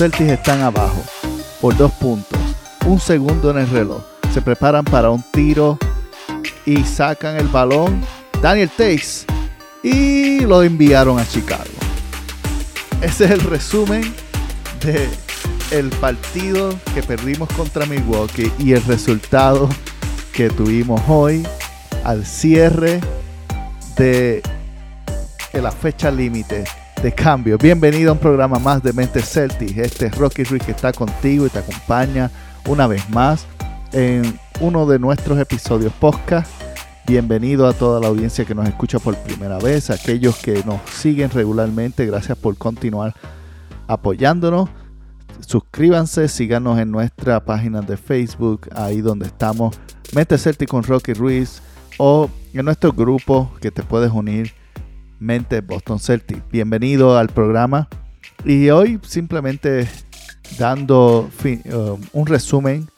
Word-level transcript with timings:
Celtics 0.00 0.30
están 0.30 0.62
abajo 0.62 1.04
por 1.60 1.76
dos 1.76 1.92
puntos. 1.92 2.40
Un 2.86 2.98
segundo 2.98 3.50
en 3.50 3.58
el 3.58 3.68
reloj. 3.68 4.00
Se 4.32 4.40
preparan 4.40 4.82
para 4.82 5.10
un 5.10 5.22
tiro 5.30 5.76
y 6.64 6.82
sacan 6.84 7.36
el 7.36 7.48
balón. 7.48 8.00
Daniel 8.40 8.70
Takes 8.70 9.26
y 9.82 10.40
lo 10.40 10.62
enviaron 10.62 11.18
a 11.18 11.28
Chicago. 11.28 11.68
Ese 13.02 13.26
es 13.26 13.30
el 13.30 13.40
resumen 13.40 14.14
de 14.82 15.06
el 15.70 15.90
partido 15.90 16.74
que 16.94 17.02
perdimos 17.02 17.50
contra 17.50 17.84
Milwaukee 17.84 18.50
y 18.58 18.72
el 18.72 18.82
resultado 18.84 19.68
que 20.32 20.48
tuvimos 20.48 21.02
hoy 21.08 21.46
al 22.04 22.24
cierre 22.24 23.02
de 23.98 24.42
la 25.52 25.70
fecha 25.70 26.10
límite 26.10 26.64
de 27.02 27.12
cambio. 27.12 27.56
Bienvenido 27.56 28.10
a 28.10 28.12
un 28.12 28.18
programa 28.18 28.58
más 28.58 28.82
de 28.82 28.92
Mente 28.92 29.22
Celtic. 29.22 29.78
Este 29.78 30.06
es 30.06 30.18
Rocky 30.18 30.44
Ruiz 30.44 30.62
que 30.62 30.72
está 30.72 30.92
contigo 30.92 31.46
y 31.46 31.48
te 31.48 31.58
acompaña 31.58 32.30
una 32.66 32.86
vez 32.86 33.08
más 33.08 33.46
en 33.92 34.38
uno 34.60 34.86
de 34.86 34.98
nuestros 34.98 35.38
episodios 35.38 35.92
podcast. 35.94 36.50
Bienvenido 37.06 37.66
a 37.66 37.72
toda 37.72 38.00
la 38.00 38.08
audiencia 38.08 38.44
que 38.44 38.54
nos 38.54 38.68
escucha 38.68 38.98
por 38.98 39.16
primera 39.16 39.58
vez, 39.58 39.88
aquellos 39.88 40.36
que 40.36 40.62
nos 40.64 40.80
siguen 40.90 41.30
regularmente, 41.30 42.04
gracias 42.04 42.36
por 42.36 42.56
continuar 42.58 43.14
apoyándonos. 43.86 44.68
Suscríbanse, 45.40 46.28
síganos 46.28 46.78
en 46.78 46.90
nuestra 46.90 47.42
página 47.42 47.80
de 47.80 47.96
Facebook, 47.96 48.68
ahí 48.74 49.00
donde 49.00 49.26
estamos, 49.26 49.78
Mente 50.14 50.36
Celtic 50.36 50.68
con 50.68 50.82
Rocky 50.82 51.14
Ruiz, 51.14 51.62
o 51.96 52.28
en 52.52 52.64
nuestro 52.66 52.92
grupo 52.92 53.50
que 53.60 53.70
te 53.70 53.82
puedes 53.82 54.12
unir 54.12 54.52
Mente 55.20 55.60
Boston 55.60 56.00
Celtic. 56.00 56.42
Bienvenido 56.50 57.16
al 57.16 57.28
programa. 57.28 57.88
Y 58.44 58.70
hoy 58.70 58.98
simplemente 59.06 59.86
dando 60.58 61.28
um, 61.44 62.00
un 62.12 62.26
resumen 62.26 62.88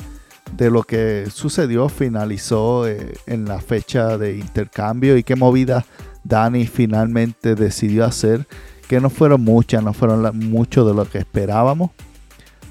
de 0.57 0.71
lo 0.71 0.85
que 0.85 1.27
sucedió, 1.33 1.89
finalizó 1.89 2.87
eh, 2.87 3.15
en 3.27 3.47
la 3.47 3.61
fecha 3.61 4.17
de 4.19 4.39
intercambio 4.39 5.17
y 5.17 5.25
qué 5.25 5.35
movida 5.35 5.85
Dani 6.25 6.67
finalmente 6.67 7.55
decidió 7.57 8.05
hacer, 8.05 8.47
que 8.89 9.01
no 9.01 9.11
fueron 9.11 9.43
muchas, 9.43 9.83
no 9.83 9.93
fueron 9.93 10.23
la- 10.23 10.31
mucho 10.33 10.85
de 10.85 10.95
lo 10.95 11.05
que 11.09 11.19
esperábamos, 11.19 11.91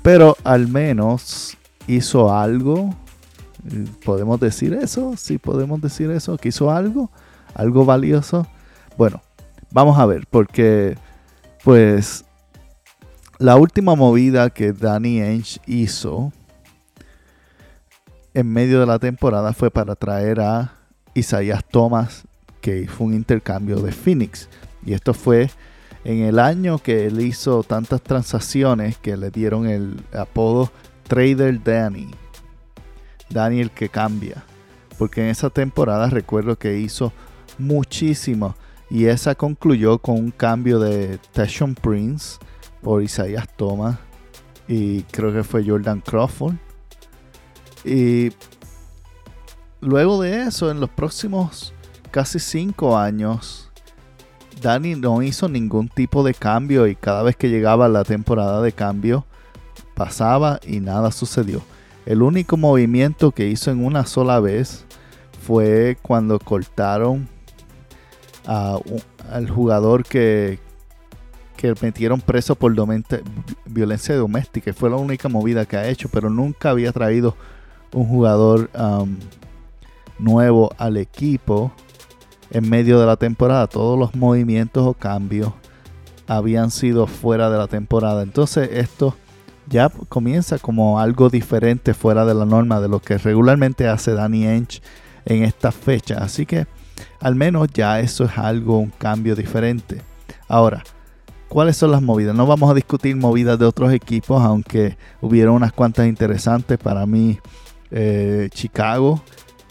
pero 0.01 0.37
al 0.43 0.67
menos 0.67 1.57
hizo 1.87 2.33
algo. 2.33 2.95
¿Podemos 4.05 4.39
decir 4.39 4.73
eso? 4.73 5.13
Sí, 5.17 5.37
podemos 5.37 5.81
decir 5.81 6.09
eso, 6.11 6.37
que 6.37 6.49
hizo 6.49 6.71
algo, 6.71 7.11
algo 7.53 7.83
valioso. 7.85 8.47
Bueno, 8.97 9.21
vamos 9.71 9.97
a 9.97 10.05
ver, 10.05 10.27
porque 10.29 10.97
pues 11.63 12.25
la 13.39 13.55
última 13.55 13.95
movida 13.95 14.49
que 14.49 14.73
Danny 14.73 15.21
Ainge 15.21 15.59
hizo 15.65 16.31
en 18.33 18.47
medio 18.51 18.79
de 18.79 18.85
la 18.85 18.99
temporada 18.99 19.53
fue 19.53 19.71
para 19.71 19.95
traer 19.95 20.39
a 20.39 20.73
Isaías 21.13 21.63
Thomas, 21.69 22.23
que 22.61 22.87
fue 22.87 23.07
un 23.07 23.13
intercambio 23.13 23.81
de 23.81 23.91
Phoenix. 23.91 24.47
Y 24.85 24.93
esto 24.93 25.13
fue 25.13 25.49
en 26.03 26.23
el 26.23 26.39
año 26.39 26.79
que 26.79 27.05
él 27.07 27.21
hizo 27.21 27.63
tantas 27.63 28.01
transacciones 28.01 28.97
que 28.97 29.17
le 29.17 29.31
dieron 29.31 29.67
el 29.67 30.03
apodo 30.13 30.71
Trader 31.07 31.61
Danny. 31.63 32.09
Danny 33.29 33.59
el 33.59 33.71
que 33.71 33.89
cambia. 33.89 34.43
Porque 34.97 35.21
en 35.21 35.27
esa 35.27 35.49
temporada 35.49 36.07
recuerdo 36.09 36.57
que 36.57 36.77
hizo 36.77 37.11
muchísimo. 37.57 38.55
Y 38.91 39.05
esa 39.05 39.35
concluyó 39.35 39.99
con 39.99 40.15
un 40.15 40.31
cambio 40.31 40.77
de 40.77 41.17
Tashon 41.31 41.75
Prince 41.75 42.37
por 42.81 43.01
Isaiah 43.01 43.47
Thomas. 43.55 43.97
Y 44.67 45.03
creo 45.03 45.31
que 45.31 45.45
fue 45.45 45.65
Jordan 45.65 46.01
Crawford. 46.01 46.55
Y 47.85 48.33
luego 49.79 50.21
de 50.21 50.43
eso, 50.43 50.69
en 50.69 50.81
los 50.81 50.89
próximos 50.89 51.73
casi 52.11 52.37
cinco 52.37 52.97
años, 52.97 53.71
Danny 54.61 54.95
no 54.95 55.21
hizo 55.21 55.47
ningún 55.47 55.87
tipo 55.87 56.21
de 56.21 56.33
cambio. 56.33 56.85
Y 56.85 56.97
cada 56.97 57.23
vez 57.23 57.37
que 57.37 57.49
llegaba 57.49 57.87
la 57.87 58.03
temporada 58.03 58.61
de 58.61 58.73
cambio, 58.73 59.25
pasaba 59.95 60.59
y 60.67 60.81
nada 60.81 61.13
sucedió. 61.13 61.61
El 62.05 62.21
único 62.21 62.57
movimiento 62.57 63.31
que 63.31 63.47
hizo 63.47 63.71
en 63.71 63.85
una 63.85 64.05
sola 64.05 64.41
vez 64.41 64.83
fue 65.41 65.97
cuando 66.01 66.39
cortaron 66.39 67.29
al 68.45 69.49
jugador 69.49 70.03
que, 70.03 70.59
que 71.57 71.73
metieron 71.81 72.21
preso 72.21 72.55
por 72.55 72.73
violencia 73.65 74.15
doméstica. 74.15 74.73
Fue 74.73 74.89
la 74.89 74.97
única 74.97 75.29
movida 75.29 75.65
que 75.65 75.77
ha 75.77 75.87
hecho, 75.87 76.09
pero 76.09 76.29
nunca 76.29 76.71
había 76.71 76.91
traído 76.91 77.35
un 77.93 78.07
jugador 78.07 78.69
um, 78.77 79.17
nuevo 80.19 80.71
al 80.77 80.97
equipo 80.97 81.71
en 82.51 82.69
medio 82.69 82.99
de 82.99 83.05
la 83.05 83.15
temporada. 83.15 83.67
Todos 83.67 83.97
los 83.97 84.15
movimientos 84.15 84.85
o 84.85 84.93
cambios 84.93 85.51
habían 86.27 86.71
sido 86.71 87.07
fuera 87.07 87.49
de 87.49 87.57
la 87.57 87.67
temporada. 87.67 88.23
Entonces 88.23 88.69
esto 88.73 89.15
ya 89.67 89.89
comienza 90.09 90.59
como 90.59 90.99
algo 90.99 91.29
diferente 91.29 91.93
fuera 91.93 92.25
de 92.25 92.33
la 92.33 92.45
norma 92.45 92.81
de 92.81 92.89
lo 92.89 92.99
que 92.99 93.17
regularmente 93.17 93.87
hace 93.87 94.13
Danny 94.13 94.45
Ainge 94.47 94.81
en 95.25 95.43
esta 95.43 95.71
fecha. 95.71 96.17
Así 96.19 96.45
que 96.45 96.67
al 97.21 97.35
menos 97.35 97.67
ya 97.73 97.99
eso 97.99 98.25
es 98.25 98.37
algo, 98.37 98.79
un 98.79 98.89
cambio 98.89 99.35
diferente. 99.35 100.01
Ahora, 100.47 100.83
¿cuáles 101.47 101.77
son 101.77 101.91
las 101.91 102.01
movidas? 102.01 102.35
No 102.35 102.47
vamos 102.47 102.69
a 102.69 102.73
discutir 102.73 103.15
movidas 103.15 103.57
de 103.59 103.65
otros 103.65 103.93
equipos, 103.93 104.41
aunque 104.43 104.97
hubieron 105.21 105.55
unas 105.55 105.71
cuantas 105.71 106.07
interesantes 106.07 106.77
para 106.77 107.05
mí. 107.05 107.39
eh, 107.91 108.49
Chicago 108.53 109.21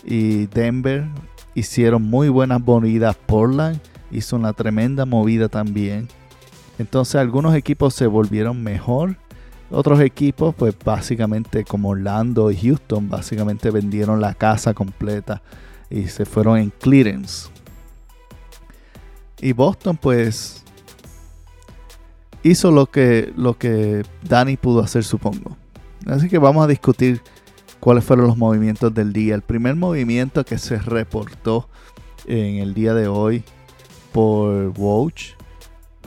y 0.04 0.46
Denver 0.46 1.06
hicieron 1.54 2.02
muy 2.02 2.28
buenas 2.28 2.60
movidas. 2.60 3.16
Portland 3.26 3.80
hizo 4.10 4.36
una 4.36 4.52
tremenda 4.52 5.04
movida 5.04 5.48
también. 5.48 6.08
Entonces 6.78 7.16
algunos 7.16 7.54
equipos 7.54 7.94
se 7.94 8.06
volvieron 8.06 8.62
mejor. 8.62 9.16
Otros 9.70 10.00
equipos, 10.00 10.54
pues 10.54 10.74
básicamente 10.84 11.64
como 11.64 11.90
Orlando 11.90 12.50
y 12.50 12.56
Houston, 12.56 13.08
básicamente 13.08 13.70
vendieron 13.70 14.20
la 14.20 14.34
casa 14.34 14.74
completa 14.74 15.42
y 15.90 16.06
se 16.08 16.24
fueron 16.24 16.58
en 16.58 16.70
clearance. 16.70 17.50
Y 19.40 19.52
Boston, 19.52 19.96
pues, 19.96 20.62
hizo 22.42 22.70
lo 22.70 22.86
que, 22.86 23.32
lo 23.36 23.58
que 23.58 24.04
Danny 24.22 24.56
pudo 24.56 24.80
hacer, 24.80 25.04
supongo. 25.04 25.56
Así 26.06 26.28
que 26.28 26.38
vamos 26.38 26.64
a 26.64 26.68
discutir 26.68 27.20
cuáles 27.80 28.04
fueron 28.04 28.26
los 28.26 28.36
movimientos 28.36 28.94
del 28.94 29.12
día. 29.12 29.34
El 29.34 29.42
primer 29.42 29.76
movimiento 29.76 30.44
que 30.44 30.58
se 30.58 30.78
reportó 30.78 31.68
en 32.26 32.56
el 32.56 32.74
día 32.74 32.94
de 32.94 33.08
hoy 33.08 33.42
por 34.12 34.72
Woj 34.78 35.12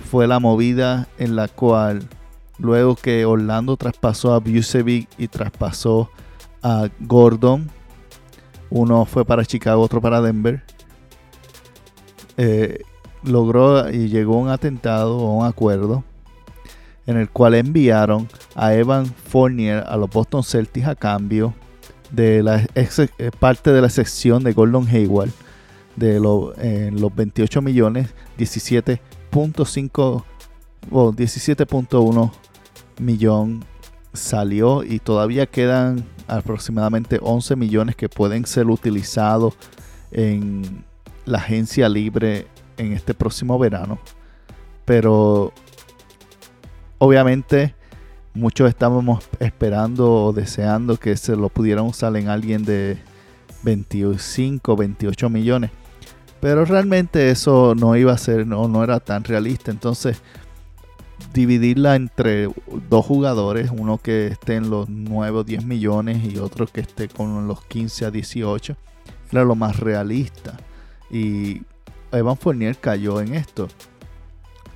fue 0.09 0.27
la 0.27 0.39
movida 0.39 1.07
en 1.17 1.35
la 1.35 1.47
cual 1.47 2.07
luego 2.57 2.95
que 2.95 3.25
Orlando 3.25 3.77
traspasó 3.77 4.33
a 4.33 4.39
Bucevic 4.39 5.09
y 5.17 5.27
traspasó 5.27 6.09
a 6.61 6.89
Gordon, 6.99 7.69
uno 8.75 9.05
fue 9.05 9.23
para 9.23 9.45
Chicago, 9.45 9.81
otro 9.83 10.01
para 10.01 10.19
Denver, 10.19 10.63
eh, 12.37 12.79
logró 13.23 13.89
y 13.91 14.09
llegó 14.09 14.37
un 14.37 14.49
atentado 14.49 15.17
o 15.17 15.37
un 15.37 15.45
acuerdo 15.45 16.03
en 17.05 17.17
el 17.17 17.29
cual 17.29 17.53
enviaron 17.53 18.27
a 18.55 18.73
Evan 18.73 19.05
Fournier 19.05 19.83
a 19.87 19.95
los 19.97 20.09
Boston 20.09 20.43
Celtics 20.43 20.87
a 20.87 20.95
cambio 20.95 21.53
de 22.11 22.41
la 22.41 22.63
ex- 22.75 22.99
eh, 22.99 23.31
parte 23.39 23.71
de 23.71 23.81
la 23.81 23.89
sección 23.89 24.43
de 24.43 24.53
Gordon 24.53 24.87
Hayward 24.87 25.29
de 25.95 26.19
los 26.19 26.55
28 27.15 27.61
millones 27.61 28.09
17.5 28.39 30.23
o 30.91 31.11
17.1 31.13 32.31
millón 32.99 33.63
salió 34.13 34.83
y 34.83 34.97
todavía 34.99 35.45
quedan 35.45 36.03
aproximadamente 36.27 37.19
11 37.21 37.55
millones 37.55 37.95
que 37.95 38.09
pueden 38.09 38.45
ser 38.45 38.67
utilizados 38.67 39.55
en 40.11 40.83
la 41.25 41.39
agencia 41.39 41.89
libre 41.89 42.47
en 42.77 42.93
este 42.93 43.13
próximo 43.13 43.57
verano. 43.59 43.99
Pero 44.85 45.53
obviamente 46.97 47.73
muchos 48.33 48.67
estábamos 48.69 49.23
esperando 49.39 50.25
o 50.25 50.33
deseando 50.33 50.97
que 50.97 51.15
se 51.17 51.35
lo 51.35 51.49
pudieran 51.49 51.85
usar 51.85 52.15
en 52.17 52.29
alguien 52.29 52.65
de 52.65 52.97
25, 53.63 54.75
28 54.75 55.29
millones. 55.29 55.71
Pero 56.39 56.65
realmente 56.65 57.29
eso 57.29 57.73
no 57.73 57.95
iba 57.95 58.11
a 58.11 58.17
ser, 58.17 58.45
no, 58.45 58.67
no 58.67 58.83
era 58.83 58.99
tan 58.99 59.23
realista. 59.23 59.71
Entonces 59.71 60.21
dividirla 61.33 61.95
entre 61.95 62.49
dos 62.89 63.05
jugadores, 63.05 63.71
uno 63.71 63.97
que 63.97 64.27
esté 64.27 64.55
en 64.55 64.69
los 64.69 64.89
9 64.89 65.39
o 65.39 65.43
10 65.43 65.65
millones 65.65 66.23
y 66.23 66.37
otro 66.37 66.67
que 66.67 66.81
esté 66.81 67.07
con 67.07 67.47
los 67.47 67.63
15 67.65 68.05
a 68.05 68.11
18, 68.11 68.75
era 69.31 69.43
lo 69.43 69.55
más 69.55 69.79
realista. 69.79 70.57
Y 71.09 71.61
Evan 72.11 72.37
Fournier 72.37 72.77
cayó 72.77 73.21
en 73.21 73.33
esto. 73.35 73.67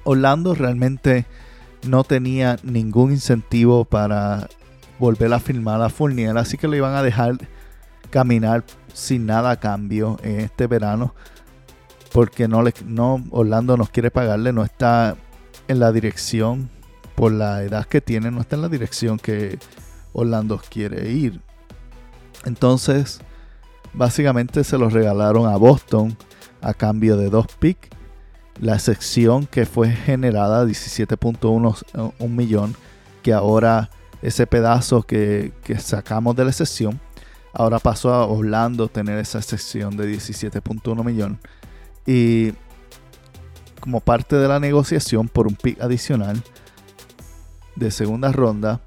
Orlando 0.04 0.56
realmente 0.56 1.26
no 1.88 2.04
tenía 2.04 2.58
ningún 2.64 3.12
incentivo 3.12 3.86
para 3.86 4.48
volver 5.00 5.34
a 5.34 5.40
firmar 5.40 5.82
a 5.82 5.90
Fournier, 5.90 6.38
así 6.38 6.58
que 6.58 6.68
lo 6.68 6.76
iban 6.76 6.96
a 6.96 7.04
dejar 7.04 7.38
caminar 8.10 8.64
sin 8.94 9.26
nada 9.26 9.52
a 9.52 9.60
cambio 9.60 10.18
este 10.24 10.66
verano 10.66 11.14
porque 12.12 12.48
no 12.48 12.64
le 12.64 12.74
no 12.86 13.24
Orlando 13.32 13.78
nos 13.78 13.90
quiere 13.90 14.12
pagarle, 14.12 14.54
no 14.54 14.64
está 14.64 15.16
en 15.68 15.80
la 15.80 15.92
dirección 15.92 16.69
por 17.15 17.31
la 17.31 17.63
edad 17.63 17.86
que 17.86 18.01
tiene, 18.01 18.31
no 18.31 18.42
está 18.42 18.56
en 18.56 18.62
la 18.62 18.69
dirección 18.69 19.18
que 19.18 19.57
Orlando 20.13 20.62
quiere 20.69 21.09
ir. 21.09 21.42
Entonces, 22.45 23.19
básicamente 23.94 24.63
se 24.63 24.77
los 24.77 24.94
regalaron 24.94 25.48
a 25.48 25.57
Boston 25.57 26.15
a 26.62 26.74
cambio 26.74 27.18
de 27.18 27.30
dos 27.30 27.48
picks. 27.59 27.89
La 28.59 28.80
sección 28.80 29.45
que 29.45 29.65
fue 29.65 29.89
generada 29.89 30.65
17.1 30.65 32.13
un 32.18 32.36
millón, 32.36 32.75
que 33.21 33.33
ahora 33.33 33.89
ese 34.21 34.48
pedazo 34.48 35.04
que, 35.04 35.54
que 35.63 35.77
sacamos 35.77 36.36
de 36.36 36.45
la 36.45 36.51
sección, 36.51 37.00
ahora 37.54 37.80
pasó 37.80 38.13
a 38.13 38.25
Orlando 38.25 38.88
tener 38.88 39.19
esa 39.19 39.42
sección 39.42 39.98
de 39.98 40.12
17.1 40.12 41.04
millón. 41.04 41.39
Y 42.06 42.54
como 43.88 44.01
parte 44.01 44.36
de 44.36 44.50
la 44.50 44.60
negociación 44.60 45.30
por 45.30 45.48
un 45.48 45.56
pick 45.56 45.80
adicional 45.80 46.44
de 47.78 47.89
segunda 47.89 48.34
ronda, 48.34 48.81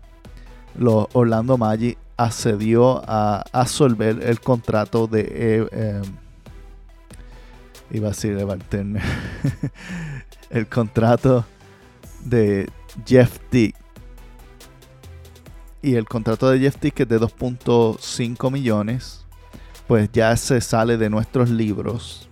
los 0.76 1.06
Orlando 1.14 1.56
Magic 1.56 1.96
accedió 2.18 3.02
a 3.08 3.42
absolver 3.50 4.22
el 4.22 4.40
contrato 4.40 5.06
de 5.06 5.20
eh, 5.22 5.66
em, 5.72 6.02
iba 7.92 8.08
a 8.08 8.10
decir 8.10 8.36
de 8.36 9.00
el 10.50 10.66
contrato 10.68 11.46
de 12.22 12.68
Jeff 13.06 13.38
Tick 13.48 13.74
y 15.80 15.94
el 15.94 16.04
contrato 16.04 16.50
de 16.50 16.58
Jeff 16.58 16.76
Tick 16.76 17.00
es 17.00 17.08
de 17.08 17.18
2.5 17.18 18.52
millones 18.52 19.24
pues 19.88 20.10
ya 20.12 20.36
se 20.36 20.60
sale 20.60 20.98
de 20.98 21.08
nuestros 21.08 21.48
libros. 21.48 22.28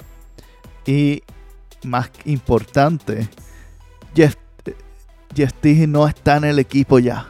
Y 0.84 1.22
más 1.84 2.10
importante, 2.24 3.28
Jeff, 4.14 4.34
no 5.86 6.08
está 6.08 6.36
en 6.36 6.44
el 6.44 6.58
equipo 6.58 6.98
ya. 6.98 7.28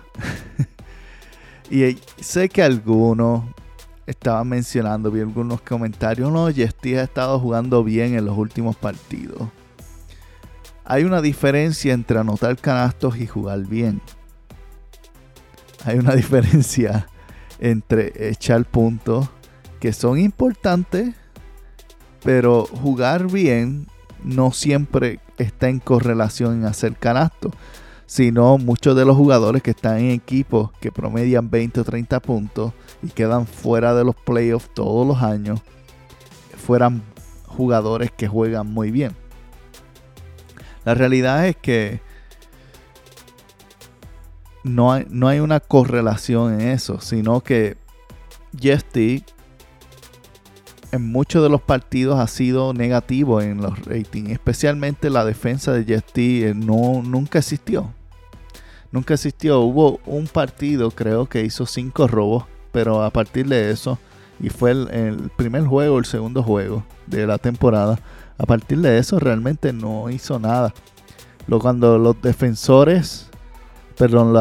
y 1.70 1.98
sé 2.20 2.48
que 2.48 2.62
algunos 2.62 3.44
estaban 4.06 4.48
mencionando, 4.48 5.10
vi 5.10 5.20
algunos 5.20 5.60
comentarios, 5.60 6.32
no, 6.32 6.48
Jeff 6.50 6.74
ha 6.84 7.02
estado 7.02 7.38
jugando 7.38 7.84
bien 7.84 8.14
en 8.14 8.24
los 8.24 8.38
últimos 8.38 8.76
partidos. 8.76 9.48
Hay 10.84 11.04
una 11.04 11.20
diferencia 11.20 11.92
entre 11.92 12.18
anotar 12.18 12.56
canastos 12.56 13.18
y 13.18 13.26
jugar 13.26 13.66
bien. 13.66 14.00
Hay 15.84 15.98
una 15.98 16.14
diferencia 16.16 17.06
entre 17.58 18.30
echar 18.30 18.64
puntos 18.64 19.28
que 19.80 19.92
son 19.92 20.18
importantes, 20.18 21.14
pero 22.22 22.64
jugar 22.64 23.30
bien 23.30 23.86
no 24.24 24.52
siempre 24.52 25.20
está 25.38 25.68
en 25.68 25.78
correlación 25.78 26.60
en 26.60 26.64
hacer 26.66 26.96
canasto, 26.96 27.50
sino 28.06 28.56
muchos 28.58 28.96
de 28.96 29.04
los 29.04 29.16
jugadores 29.16 29.62
que 29.62 29.70
están 29.70 29.98
en 29.98 30.10
equipos 30.10 30.70
que 30.80 30.90
promedian 30.90 31.50
20 31.50 31.80
o 31.80 31.84
30 31.84 32.20
puntos 32.20 32.72
y 33.02 33.08
quedan 33.08 33.46
fuera 33.46 33.94
de 33.94 34.04
los 34.04 34.14
playoffs 34.14 34.70
todos 34.72 35.06
los 35.06 35.22
años, 35.22 35.60
fueran 36.56 37.02
jugadores 37.46 38.10
que 38.10 38.28
juegan 38.28 38.66
muy 38.66 38.90
bien. 38.90 39.12
La 40.84 40.94
realidad 40.94 41.46
es 41.46 41.56
que 41.56 42.00
no 44.64 44.92
hay, 44.92 45.06
no 45.10 45.28
hay 45.28 45.40
una 45.40 45.60
correlación 45.60 46.60
en 46.60 46.68
eso, 46.68 47.00
sino 47.00 47.42
que 47.42 47.76
Jesty 48.58 49.24
en 50.92 51.10
muchos 51.10 51.42
de 51.42 51.48
los 51.48 51.60
partidos 51.60 52.18
ha 52.18 52.26
sido 52.26 52.72
negativo 52.72 53.40
en 53.40 53.58
los 53.58 53.84
ratings. 53.84 54.30
Especialmente 54.30 55.10
la 55.10 55.24
defensa 55.24 55.72
de 55.72 55.84
Jetty 55.84 56.44
eh, 56.44 56.54
no, 56.54 57.02
nunca 57.02 57.38
existió. 57.38 57.92
Nunca 58.90 59.14
existió. 59.14 59.60
Hubo 59.60 60.00
un 60.06 60.26
partido, 60.26 60.90
creo 60.90 61.26
que 61.26 61.44
hizo 61.44 61.66
cinco 61.66 62.06
robos. 62.06 62.44
Pero 62.72 63.02
a 63.02 63.10
partir 63.10 63.46
de 63.48 63.70
eso, 63.70 63.98
y 64.40 64.50
fue 64.50 64.70
el, 64.72 65.30
primer 65.36 65.64
juego, 65.64 65.98
el 65.98 66.04
segundo 66.04 66.42
juego 66.42 66.84
de 67.06 67.26
la 67.26 67.38
temporada. 67.38 67.98
A 68.38 68.46
partir 68.46 68.80
de 68.80 68.98
eso 68.98 69.18
realmente 69.18 69.72
no 69.72 70.10
hizo 70.10 70.38
nada. 70.38 70.72
Lo, 71.46 71.58
cuando 71.58 71.98
los 71.98 72.20
defensores, 72.22 73.28
perdón, 73.96 74.32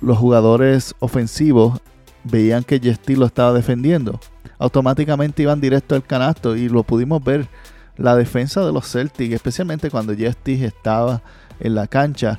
los 0.00 0.18
jugadores 0.18 0.94
ofensivos 0.98 1.80
veían 2.24 2.64
que 2.64 2.80
Jetty 2.80 3.16
lo 3.16 3.26
estaba 3.26 3.52
defendiendo 3.52 4.20
automáticamente 4.58 5.42
iban 5.42 5.60
directo 5.60 5.94
al 5.94 6.04
canasto 6.04 6.56
y 6.56 6.68
lo 6.68 6.82
pudimos 6.82 7.22
ver. 7.22 7.48
La 7.96 8.14
defensa 8.14 8.64
de 8.64 8.72
los 8.72 8.90
Celtics, 8.90 9.34
especialmente 9.34 9.90
cuando 9.90 10.14
Justice 10.14 10.66
estaba 10.66 11.22
en 11.58 11.74
la 11.74 11.86
cancha, 11.86 12.38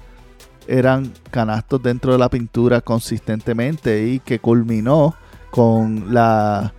eran 0.68 1.12
canastos 1.32 1.82
dentro 1.82 2.14
de 2.14 2.18
la 2.18 2.30
pintura 2.30 2.82
consistentemente 2.82 4.08
y 4.08 4.20
que 4.20 4.40
culminó 4.40 5.16
con 5.52 6.14
la 6.14 6.74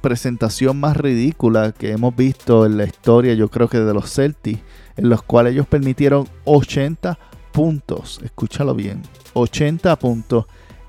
presentación 0.00 0.80
más 0.80 0.96
ridícula 0.96 1.72
que 1.72 1.92
hemos 1.92 2.16
visto 2.16 2.64
en 2.64 2.78
la 2.78 2.84
historia, 2.84 3.34
yo 3.34 3.48
creo 3.48 3.68
que 3.68 3.78
de 3.78 3.92
los 3.92 4.12
Celtics, 4.12 4.62
en 4.96 5.08
los 5.08 5.22
cuales 5.22 5.52
ellos 5.52 5.66
permitieron 5.66 6.26
80 6.46 7.18
puntos, 7.52 8.18
escúchalo 8.24 8.74
bien, 8.74 9.02
80 9.34 9.96
puntos 9.98 10.46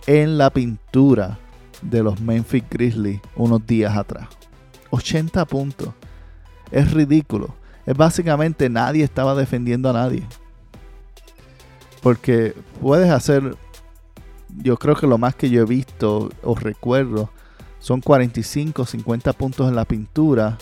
en 0.07 0.37
la 0.37 0.49
pintura 0.49 1.39
de 1.81 2.03
los 2.03 2.19
Memphis 2.21 2.63
Grizzlies 2.69 3.21
unos 3.35 3.65
días 3.65 3.95
atrás. 3.95 4.27
80 4.91 5.45
puntos. 5.45 5.89
Es 6.71 6.91
ridículo. 6.91 7.55
Es 7.85 7.95
básicamente 7.97 8.69
nadie 8.69 9.03
estaba 9.03 9.35
defendiendo 9.35 9.89
a 9.89 9.93
nadie. 9.93 10.23
Porque 12.01 12.55
puedes 12.81 13.09
hacer, 13.09 13.55
yo 14.57 14.77
creo 14.77 14.95
que 14.95 15.07
lo 15.07 15.17
más 15.17 15.35
que 15.35 15.49
yo 15.49 15.61
he 15.61 15.65
visto 15.65 16.29
o 16.43 16.55
recuerdo 16.55 17.29
son 17.79 18.01
45, 18.01 18.85
50 18.85 19.33
puntos 19.33 19.67
en 19.67 19.75
la 19.75 19.85
pintura. 19.85 20.57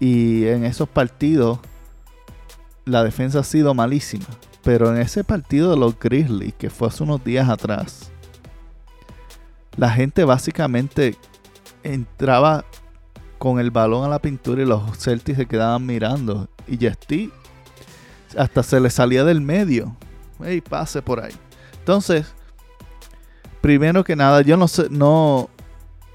Y 0.00 0.46
en 0.46 0.64
esos 0.64 0.88
partidos 0.88 1.58
la 2.84 3.04
defensa 3.04 3.40
ha 3.40 3.44
sido 3.44 3.74
malísima. 3.74 4.26
Pero 4.62 4.94
en 4.94 5.00
ese 5.00 5.24
partido 5.24 5.70
de 5.70 5.78
los 5.78 5.98
Grizzlies, 5.98 6.54
que 6.54 6.70
fue 6.70 6.88
hace 6.88 7.02
unos 7.02 7.24
días 7.24 7.48
atrás, 7.48 8.10
la 9.76 9.90
gente 9.90 10.24
básicamente 10.24 11.16
entraba 11.82 12.64
con 13.38 13.60
el 13.60 13.70
balón 13.70 14.04
a 14.04 14.08
la 14.08 14.18
pintura 14.18 14.62
y 14.62 14.66
los 14.66 14.98
Celtics 14.98 15.38
se 15.38 15.46
quedaban 15.46 15.86
mirando. 15.86 16.48
Y 16.66 16.76
Jesty 16.76 17.32
hasta 18.36 18.62
se 18.62 18.80
le 18.80 18.90
salía 18.90 19.24
del 19.24 19.40
medio. 19.40 19.96
Hey, 20.42 20.60
pase 20.60 21.02
por 21.02 21.20
ahí. 21.20 21.32
Entonces, 21.78 22.34
primero 23.60 24.04
que 24.04 24.16
nada, 24.16 24.42
yo 24.42 24.56
no 24.56 24.68
sé, 24.68 24.88
no, 24.90 25.48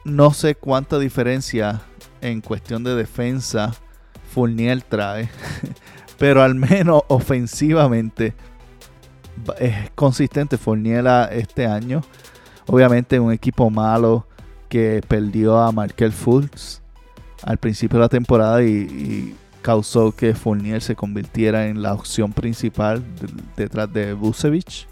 no 0.03 0.33
sé 0.33 0.55
cuánta 0.55 1.00
diferencia 1.00 1.81
en 2.22 2.41
cuestión 2.41 2.83
de 2.83 2.95
defensa 2.95 3.74
Fournier 4.33 4.81
trae. 4.81 5.29
Pero 6.17 6.43
al 6.43 6.55
menos 6.55 7.03
ofensivamente 7.07 8.33
es 9.60 9.89
consistente 9.91 10.57
Fournier 10.57 11.05
este 11.31 11.65
año. 11.65 12.01
Obviamente 12.67 13.20
un 13.20 13.32
equipo 13.32 13.70
malo 13.70 14.27
que 14.70 15.01
perdió 15.08 15.60
a 15.60 15.72
Markel 15.72 16.12
Fultz 16.12 16.82
al 17.43 17.58
principio 17.58 18.00
de 18.00 18.05
la 18.05 18.10
temporada 18.10 18.63
y, 18.63 19.36
causó 19.62 20.12
que 20.12 20.36
Fournier 20.36 20.82
se 20.82 20.93
convirtiera 20.93 21.67
en 21.67 21.82
la 21.82 21.93
opción 21.93 22.34
principal 22.34 23.01
detrás 23.55 23.91
de 23.93 24.12
Vucevic. 24.12 24.88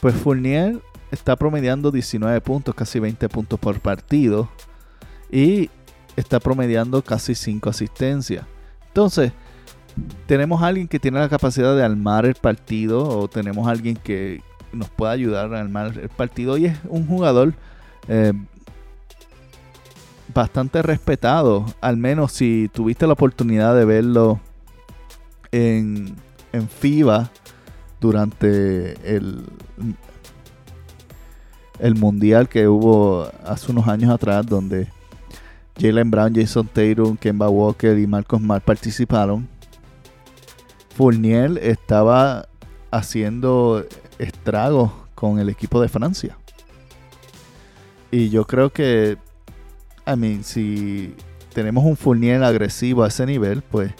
Pues 0.00 0.14
Fournier 0.14 0.80
está 1.10 1.36
promediando 1.36 1.90
19 1.90 2.40
puntos, 2.40 2.74
casi 2.74 2.98
20 2.98 3.28
puntos 3.28 3.60
por 3.60 3.78
partido. 3.80 4.48
Y 5.30 5.70
está 6.16 6.40
promediando 6.40 7.02
casi 7.02 7.34
5 7.34 7.70
asistencias. 7.70 8.46
Entonces, 8.88 9.32
tenemos 10.26 10.62
a 10.62 10.68
alguien 10.68 10.88
que 10.88 10.98
tiene 10.98 11.20
la 11.20 11.28
capacidad 11.28 11.76
de 11.76 11.84
armar 11.84 12.24
el 12.24 12.34
partido. 12.34 13.06
O 13.06 13.28
tenemos 13.28 13.68
alguien 13.68 13.96
que, 13.96 14.42
nos 14.72 14.88
puede 14.88 15.12
ayudar 15.12 15.54
a 15.54 15.60
armar 15.60 15.98
el 15.98 16.08
partido 16.08 16.56
y 16.56 16.66
es 16.66 16.78
un 16.88 17.06
jugador 17.06 17.54
eh, 18.08 18.32
bastante 20.34 20.82
respetado, 20.82 21.66
al 21.80 21.96
menos 21.96 22.32
si 22.32 22.70
tuviste 22.72 23.06
la 23.06 23.12
oportunidad 23.12 23.76
de 23.76 23.84
verlo 23.84 24.40
en 25.50 26.16
en 26.52 26.68
FIBA 26.68 27.30
durante 28.00 29.16
el, 29.16 29.44
el 31.78 31.94
mundial 31.94 32.48
que 32.48 32.68
hubo 32.68 33.28
hace 33.44 33.72
unos 33.72 33.88
años 33.88 34.10
atrás, 34.10 34.46
donde 34.46 34.88
Jalen 35.80 36.10
Brown, 36.10 36.34
Jason 36.34 36.68
Tatum, 36.68 37.16
Kemba 37.16 37.48
Walker 37.48 37.98
y 37.98 38.06
Marcos 38.06 38.40
Mar 38.40 38.60
participaron. 38.60 39.48
Fournier 40.94 41.58
estaba 41.62 42.46
haciendo 42.90 43.86
estragos 44.22 44.92
con 45.14 45.38
el 45.38 45.48
equipo 45.48 45.80
de 45.80 45.88
Francia. 45.88 46.38
Y 48.10 48.30
yo 48.30 48.46
creo 48.46 48.70
que, 48.70 49.16
I 50.06 50.16
mean, 50.16 50.44
si 50.44 51.14
tenemos 51.54 51.84
un 51.84 51.96
Fournier 51.96 52.42
agresivo 52.42 53.04
a 53.04 53.08
ese 53.08 53.26
nivel, 53.26 53.62
pues 53.62 53.92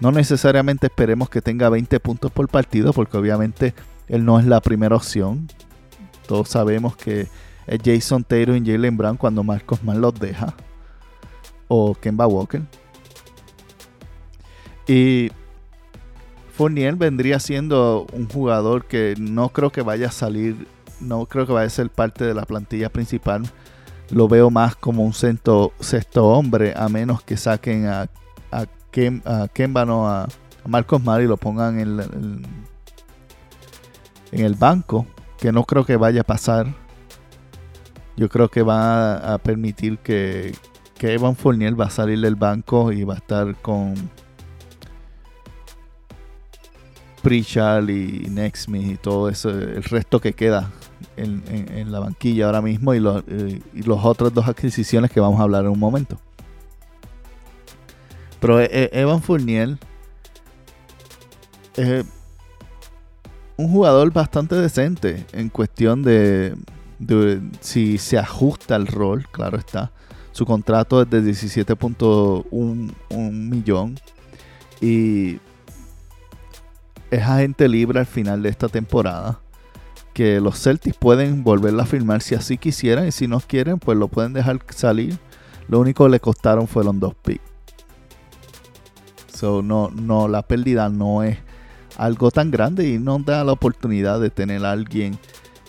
no 0.00 0.12
necesariamente 0.12 0.86
esperemos 0.86 1.28
que 1.28 1.42
tenga 1.42 1.68
20 1.68 2.00
puntos 2.00 2.30
por 2.30 2.48
partido, 2.48 2.92
porque 2.92 3.16
obviamente 3.16 3.74
él 4.08 4.24
no 4.24 4.38
es 4.38 4.46
la 4.46 4.60
primera 4.60 4.96
opción. 4.96 5.48
Todos 6.26 6.48
sabemos 6.48 6.96
que 6.96 7.28
es 7.66 7.80
Jason 7.84 8.24
Taylor 8.24 8.56
y 8.56 8.64
Jalen 8.64 8.96
Brown 8.96 9.16
cuando 9.16 9.44
Marcos 9.44 9.82
Mann 9.84 10.00
los 10.00 10.18
deja. 10.18 10.54
O 11.68 11.94
Kemba 11.94 12.26
Walker. 12.26 12.62
Y 14.86 15.30
Fournier 16.62 16.94
vendría 16.94 17.40
siendo 17.40 18.06
un 18.12 18.28
jugador 18.28 18.84
que 18.84 19.16
no 19.18 19.48
creo 19.48 19.72
que 19.72 19.82
vaya 19.82 20.06
a 20.06 20.12
salir, 20.12 20.68
no 21.00 21.26
creo 21.26 21.44
que 21.44 21.52
vaya 21.52 21.66
a 21.66 21.70
ser 21.70 21.90
parte 21.90 22.24
de 22.24 22.34
la 22.34 22.44
plantilla 22.44 22.88
principal. 22.88 23.42
Lo 24.10 24.28
veo 24.28 24.48
más 24.48 24.76
como 24.76 25.02
un 25.02 25.12
sexto, 25.12 25.72
hombre, 26.16 26.72
a 26.76 26.88
menos 26.88 27.20
que 27.24 27.36
saquen 27.36 27.86
a, 27.86 28.06
a, 28.52 28.66
Kemba, 28.92 29.84
no, 29.84 30.08
a, 30.08 30.28
Marcos 30.64 31.02
Mar 31.02 31.20
y 31.20 31.26
lo 31.26 31.36
pongan 31.36 31.80
en 31.80 32.44
el 34.30 34.54
banco 34.54 35.04
que 35.40 35.50
no 35.50 35.64
creo 35.64 35.84
que 35.84 35.96
vaya 35.96 36.20
a 36.20 36.24
pasar. 36.24 36.72
Yo 38.16 38.28
creo 38.28 38.48
que 38.48 38.62
va 38.62 39.34
a 39.34 39.38
permitir 39.38 39.98
que, 39.98 40.54
que 40.96 41.14
Evan 41.14 41.34
Fournier 41.34 41.80
va 41.80 41.86
a 41.86 41.90
salir 41.90 42.20
del 42.20 42.36
banco 42.36 42.92
y 42.92 43.02
va 43.02 43.14
a 43.14 43.16
estar 43.16 43.56
con 43.56 43.94
Pritchard 47.22 47.88
y 47.88 48.28
Nextme 48.28 48.80
y 48.80 48.96
todo 48.96 49.28
eso, 49.28 49.50
el 49.50 49.82
resto 49.84 50.20
que 50.20 50.32
queda 50.32 50.70
en, 51.16 51.92
la 51.92 52.00
banquilla 52.00 52.46
ahora 52.46 52.62
mismo 52.62 52.94
y 52.94 53.00
los, 53.00 53.22
y 53.74 53.82
los 53.82 54.04
otras 54.04 54.32
dos 54.34 54.48
adquisiciones 54.48 55.10
que 55.10 55.20
vamos 55.20 55.40
a 55.40 55.44
hablar 55.44 55.64
en 55.64 55.70
un 55.70 55.78
momento. 55.78 56.18
Pero 58.40 58.60
eh, 58.60 58.68
eh, 58.72 58.90
Evan 58.92 59.22
Fournier 59.22 59.78
es 61.76 62.04
un 63.56 63.70
jugador 63.70 64.12
bastante 64.12 64.56
decente 64.56 65.24
en 65.32 65.48
cuestión 65.48 66.02
de, 66.02 66.56
si 67.60 67.98
se 67.98 68.18
ajusta 68.18 68.74
al 68.74 68.88
rol, 68.88 69.26
claro 69.30 69.58
está. 69.58 69.92
Su 70.32 70.44
contrato 70.46 71.02
es 71.02 71.10
de 71.10 71.22
17.1 71.22 72.92
millón 73.30 73.98
y 74.80 75.38
es 77.12 77.22
agente 77.22 77.68
libre 77.68 78.00
al 78.00 78.06
final 78.06 78.42
de 78.42 78.48
esta 78.48 78.68
temporada. 78.68 79.38
Que 80.14 80.40
los 80.40 80.60
Celtics 80.60 80.96
pueden 80.96 81.44
volverla 81.44 81.84
a 81.84 81.86
firmar 81.86 82.22
si 82.22 82.34
así 82.34 82.56
quisieran 82.56 83.06
y 83.06 83.12
si 83.12 83.28
no 83.28 83.38
quieren, 83.40 83.78
pues 83.78 83.98
lo 83.98 84.08
pueden 84.08 84.32
dejar 84.32 84.60
salir. 84.70 85.18
Lo 85.68 85.78
único 85.78 86.04
que 86.04 86.10
le 86.10 86.20
costaron 86.20 86.66
fueron 86.66 87.00
dos 87.00 87.14
picks. 87.14 87.42
So, 89.32 89.62
no, 89.62 89.90
no, 89.90 90.26
la 90.26 90.42
pérdida 90.42 90.88
no 90.88 91.22
es 91.22 91.38
algo 91.98 92.30
tan 92.30 92.50
grande 92.50 92.88
y 92.88 92.98
nos 92.98 93.24
da 93.24 93.44
la 93.44 93.52
oportunidad 93.52 94.18
de 94.20 94.30
tener 94.30 94.64
a 94.64 94.72
alguien 94.72 95.18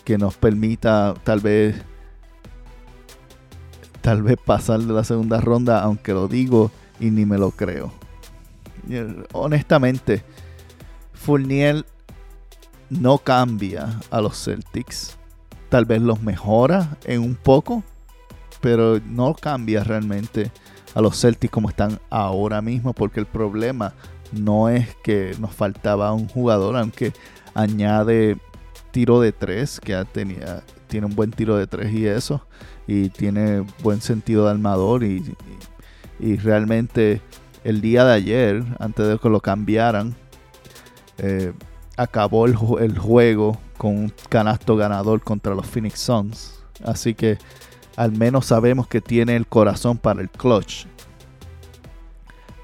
que 0.04 0.16
nos 0.16 0.36
permita 0.36 1.14
tal 1.24 1.40
vez 1.40 1.76
tal 4.00 4.22
vez 4.22 4.36
pasar 4.42 4.80
de 4.80 4.92
la 4.92 5.04
segunda 5.04 5.40
ronda, 5.40 5.82
aunque 5.82 6.12
lo 6.12 6.28
digo 6.28 6.70
y 7.00 7.10
ni 7.10 7.26
me 7.26 7.38
lo 7.38 7.50
creo. 7.50 7.92
Honestamente, 9.32 10.22
Fournier 11.24 11.86
no 12.90 13.16
cambia 13.16 13.98
a 14.10 14.20
los 14.20 14.44
Celtics. 14.44 15.16
Tal 15.70 15.86
vez 15.86 16.02
los 16.02 16.22
mejora 16.22 16.98
en 17.04 17.22
un 17.22 17.34
poco, 17.34 17.82
pero 18.60 19.00
no 19.00 19.34
cambia 19.34 19.82
realmente 19.82 20.52
a 20.94 21.00
los 21.00 21.18
Celtics 21.18 21.50
como 21.50 21.70
están 21.70 21.98
ahora 22.10 22.60
mismo, 22.60 22.92
porque 22.92 23.20
el 23.20 23.26
problema 23.26 23.94
no 24.32 24.68
es 24.68 24.94
que 24.96 25.34
nos 25.40 25.54
faltaba 25.54 26.12
un 26.12 26.28
jugador, 26.28 26.76
aunque 26.76 27.14
añade 27.54 28.36
tiro 28.90 29.18
de 29.20 29.32
tres, 29.32 29.80
que 29.80 30.04
tenía, 30.12 30.62
tiene 30.88 31.06
un 31.06 31.16
buen 31.16 31.30
tiro 31.30 31.56
de 31.56 31.66
tres 31.66 31.90
y 31.92 32.06
eso, 32.06 32.46
y 32.86 33.08
tiene 33.08 33.64
buen 33.82 34.02
sentido 34.02 34.44
de 34.44 34.50
armador 34.50 35.04
y, 35.04 35.24
realmente 36.42 37.22
el 37.64 37.80
día 37.80 38.04
de 38.04 38.12
ayer, 38.12 38.64
antes 38.78 39.08
de 39.08 39.18
que 39.18 39.28
lo 39.30 39.40
cambiaran, 39.40 40.14
eh, 41.18 41.52
acabó 41.96 42.46
el, 42.46 42.98
juego 42.98 43.58
con 43.78 43.96
un 43.96 44.12
canasto 44.28 44.76
ganador 44.76 45.22
contra 45.22 45.54
los 45.54 45.66
Phoenix 45.66 46.00
Suns. 46.00 46.64
Así 46.84 47.14
que 47.14 47.38
al 47.96 48.12
menos 48.12 48.46
sabemos 48.46 48.88
que 48.88 49.00
tiene 49.00 49.36
el 49.36 49.46
corazón 49.46 49.98
para 49.98 50.20
el 50.20 50.30
clutch. 50.30 50.86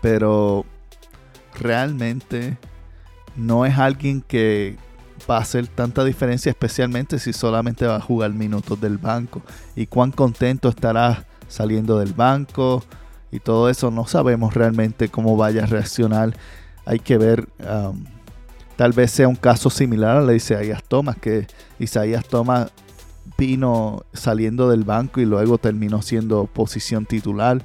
Pero 0.03 0.65
realmente 1.59 2.59
no 3.37 3.67
es 3.67 3.79
alguien 3.79 4.23
que 4.23 4.77
va 5.31 5.37
a 5.37 5.41
hacer 5.41 5.69
tanta 5.69 6.05
diferencia, 6.05 6.51
especialmente 6.51 7.19
si 7.19 7.33
solamente 7.33 7.87
va 7.87 7.97
a 7.97 8.01
jugar 8.01 8.33
minutos 8.33 8.81
del 8.81 8.99
banco. 8.99 9.43
Y 9.77 9.87
cuán 9.87 10.11
contento 10.11 10.69
estará 10.69 11.27
saliendo 11.49 11.99
del 11.99 12.15
banco 12.15 12.83
y 13.31 13.41
todo 13.41 13.69
eso. 13.69 13.91
No 13.91 14.07
sabemos 14.07 14.55
realmente 14.55 15.09
cómo 15.09 15.37
vaya 15.37 15.65
a 15.65 15.67
reaccionar. 15.67 16.35
Hay 16.85 16.99
que 16.99 17.19
ver. 17.19 17.49
Um, 17.61 18.05
tal 18.81 18.93
vez 18.93 19.11
sea 19.11 19.29
un 19.29 19.37
caso 19.37 19.69
similar 19.69 20.17
a 20.17 20.21
la 20.23 20.29
de 20.29 20.37
Isaías 20.39 20.83
Thomas, 20.83 21.19
que 21.19 21.47
Isaías 21.79 22.25
Thomas 22.27 22.73
vino 23.37 24.07
saliendo 24.15 24.71
del 24.71 24.85
banco 24.85 25.21
y 25.21 25.27
luego 25.27 25.59
terminó 25.59 26.01
siendo 26.01 26.47
posición 26.47 27.05
titular, 27.05 27.63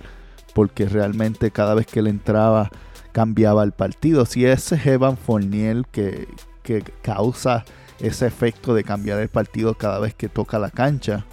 porque 0.53 0.89
realmente 0.89 1.51
cada 1.51 1.74
vez 1.74 1.88
que 1.88 2.00
él 2.00 2.07
entraba 2.07 2.69
cambiaba 3.13 3.63
el 3.63 3.72
partido. 3.72 4.25
Si 4.25 4.45
ese 4.45 4.75
es 4.75 4.86
Evan 4.88 5.15
Fournier 5.15 5.86
que, 5.89 6.27
que 6.63 6.84
causa 7.01 7.63
ese 8.01 8.27
efecto 8.27 8.74
de 8.74 8.84
cambiar 8.84 9.22
el 9.22 9.29
partido 9.29 9.74
cada 9.75 10.00
vez 10.00 10.13
que 10.13 10.27
toca 10.27 10.60
la 10.60 10.69
cancha, 10.69 11.24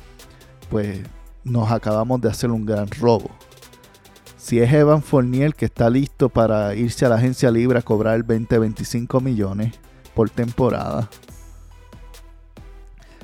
pues 0.71 1.01
nos 1.43 1.73
acabamos 1.73 2.21
de 2.21 2.29
hacer 2.29 2.53
un 2.53 2.65
gran 2.65 2.87
robo. 3.01 3.33
Si 4.43 4.59
es 4.59 4.73
Evan 4.73 5.05
Fournier 5.05 5.55
que 5.55 5.67
está 5.67 5.89
listo 5.89 6.29
para 6.29 6.75
irse 6.75 7.07
a 7.07 7.09
la 7.09 7.15
agencia 7.15 7.49
libre 7.49 7.79
a 7.79 7.83
cobrar 7.83 8.25
20-25 8.25 9.21
millones 9.23 9.73
por 10.17 10.31
temporada, 10.31 11.09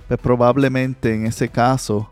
pues 0.06 0.20
probablemente 0.20 1.12
en 1.12 1.26
ese 1.26 1.48
caso 1.48 2.08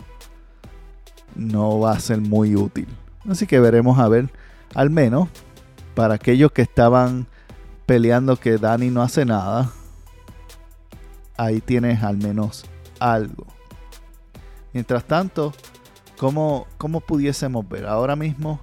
no 1.36 1.78
va 1.78 1.92
a 1.92 2.00
ser 2.00 2.20
muy 2.20 2.56
útil. 2.56 2.88
Así 3.28 3.46
que 3.46 3.60
veremos 3.60 4.00
a 4.00 4.08
ver, 4.08 4.28
al 4.74 4.90
menos 4.90 5.28
para 5.94 6.14
aquellos 6.14 6.50
que 6.50 6.62
estaban 6.62 7.28
peleando 7.86 8.34
que 8.34 8.58
Dani 8.58 8.90
no 8.90 9.02
hace 9.02 9.24
nada, 9.24 9.70
ahí 11.36 11.60
tienes 11.60 12.02
al 12.02 12.16
menos 12.16 12.64
algo. 12.98 13.46
Mientras 14.72 15.04
tanto, 15.04 15.52
¿cómo, 16.18 16.66
¿cómo, 16.76 16.98
pudiésemos 17.00 17.68
ver? 17.68 17.86
Ahora 17.86 18.16
mismo 18.16 18.58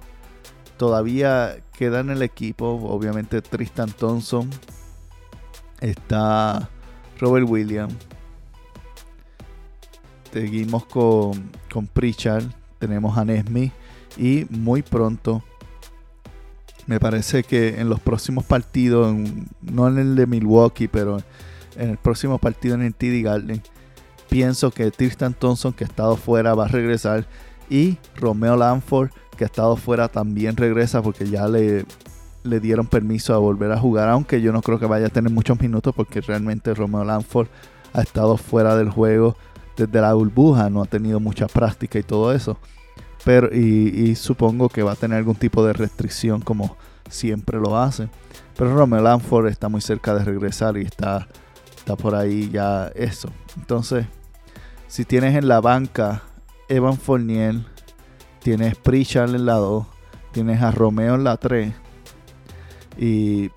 todavía 0.76 1.56
queda 1.76 2.00
en 2.00 2.10
el 2.10 2.22
equipo, 2.22 2.66
obviamente 2.66 3.42
Tristan 3.42 3.90
Thompson, 3.90 4.50
está 5.80 6.68
Robert 7.20 7.48
Williams, 7.48 7.94
seguimos 10.32 10.84
con, 10.86 11.50
con 11.72 11.88
tenemos 12.78 13.16
a 13.16 13.24
Nesmi 13.24 13.72
y 14.16 14.46
muy 14.50 14.82
pronto 14.82 15.42
me 16.86 17.00
parece 17.00 17.42
que 17.42 17.80
en 17.80 17.88
los 17.88 18.00
próximos 18.00 18.44
partidos, 18.44 19.14
no 19.62 19.88
en 19.88 19.98
el 19.98 20.16
de 20.16 20.26
Milwaukee, 20.26 20.88
pero 20.88 21.18
en 21.76 21.90
el 21.90 21.96
próximo 21.96 22.38
partido 22.38 22.74
en 22.74 22.82
el 22.82 22.94
TD 22.94 23.22
Garden, 23.22 23.62
pienso 24.28 24.70
que 24.70 24.90
Tristan 24.90 25.34
Thompson, 25.34 25.72
que 25.72 25.84
ha 25.84 25.86
estado 25.86 26.16
fuera, 26.16 26.54
va 26.54 26.66
a 26.66 26.68
regresar. 26.68 27.26
Y 27.70 27.96
Romeo 28.16 28.56
Lanford, 28.56 29.10
que 29.34 29.44
ha 29.44 29.46
estado 29.46 29.76
fuera, 29.76 30.08
también 30.08 30.56
regresa 30.56 31.02
porque 31.02 31.28
ya 31.28 31.48
le, 31.48 31.84
le 32.44 32.60
dieron 32.60 32.86
permiso 32.86 33.34
a 33.34 33.38
volver 33.38 33.72
a 33.72 33.78
jugar. 33.78 34.08
Aunque 34.08 34.40
yo 34.40 34.52
no 34.52 34.62
creo 34.62 34.78
que 34.78 34.86
vaya 34.86 35.06
a 35.06 35.10
tener 35.10 35.32
muchos 35.32 35.60
minutos 35.60 35.94
porque 35.94 36.20
realmente 36.20 36.74
Romeo 36.74 37.04
Lanford 37.04 37.48
ha 37.92 38.02
estado 38.02 38.36
fuera 38.36 38.76
del 38.76 38.90
juego 38.90 39.36
desde 39.76 40.00
la 40.00 40.14
burbuja, 40.14 40.70
no 40.70 40.82
ha 40.82 40.86
tenido 40.86 41.20
mucha 41.20 41.46
práctica 41.46 41.98
y 41.98 42.02
todo 42.02 42.32
eso. 42.32 42.58
Pero, 43.24 43.54
y, 43.54 44.14
supongo 44.16 44.68
que 44.68 44.82
va 44.82 44.92
a 44.92 44.96
tener 44.96 45.18
algún 45.18 45.36
tipo 45.36 45.64
de 45.64 45.72
restricción 45.72 46.42
como 46.42 46.76
siempre 47.08 47.58
lo 47.58 47.78
hace. 47.78 48.08
Pero 48.56 48.76
Romeo 48.76 49.02
Lanford 49.02 49.48
está 49.48 49.68
muy 49.68 49.80
cerca 49.80 50.14
de 50.14 50.24
regresar 50.24 50.76
y 50.76 50.82
está, 50.82 51.26
está 51.76 51.96
por 51.96 52.14
ahí 52.14 52.50
ya 52.50 52.88
eso. 52.94 53.30
Entonces, 53.56 54.06
si 54.88 55.04
tienes 55.04 55.34
en 55.36 55.48
la 55.48 55.60
banca 55.60 56.22
Evan 56.68 56.98
Fournier, 56.98 57.56
tienes 58.44 58.76
Pritchard 58.76 59.34
en 59.34 59.46
la 59.46 59.54
2, 59.54 59.86
tienes 60.32 60.60
a 60.60 60.70
Romeo 60.70 61.14
en 61.14 61.24
la 61.24 61.38
3 61.38 61.72
y 62.98 63.50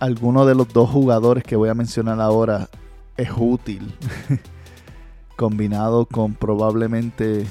alguno 0.00 0.44
de 0.44 0.56
los 0.56 0.72
dos 0.72 0.90
jugadores 0.90 1.44
que 1.44 1.54
voy 1.54 1.68
a 1.68 1.74
mencionar 1.74 2.20
ahora 2.20 2.68
es 3.16 3.30
útil. 3.36 3.94
Combinado 5.36 6.04
con 6.06 6.34
probablemente 6.34 7.46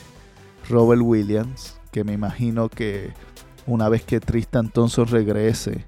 Robert 0.70 1.02
Williams, 1.02 1.80
que 1.90 2.04
me 2.04 2.12
imagino 2.12 2.68
que 2.68 3.14
una 3.66 3.88
vez 3.88 4.04
que 4.04 4.20
Tristan 4.20 4.70
Thompson 4.70 5.08
regrese, 5.08 5.86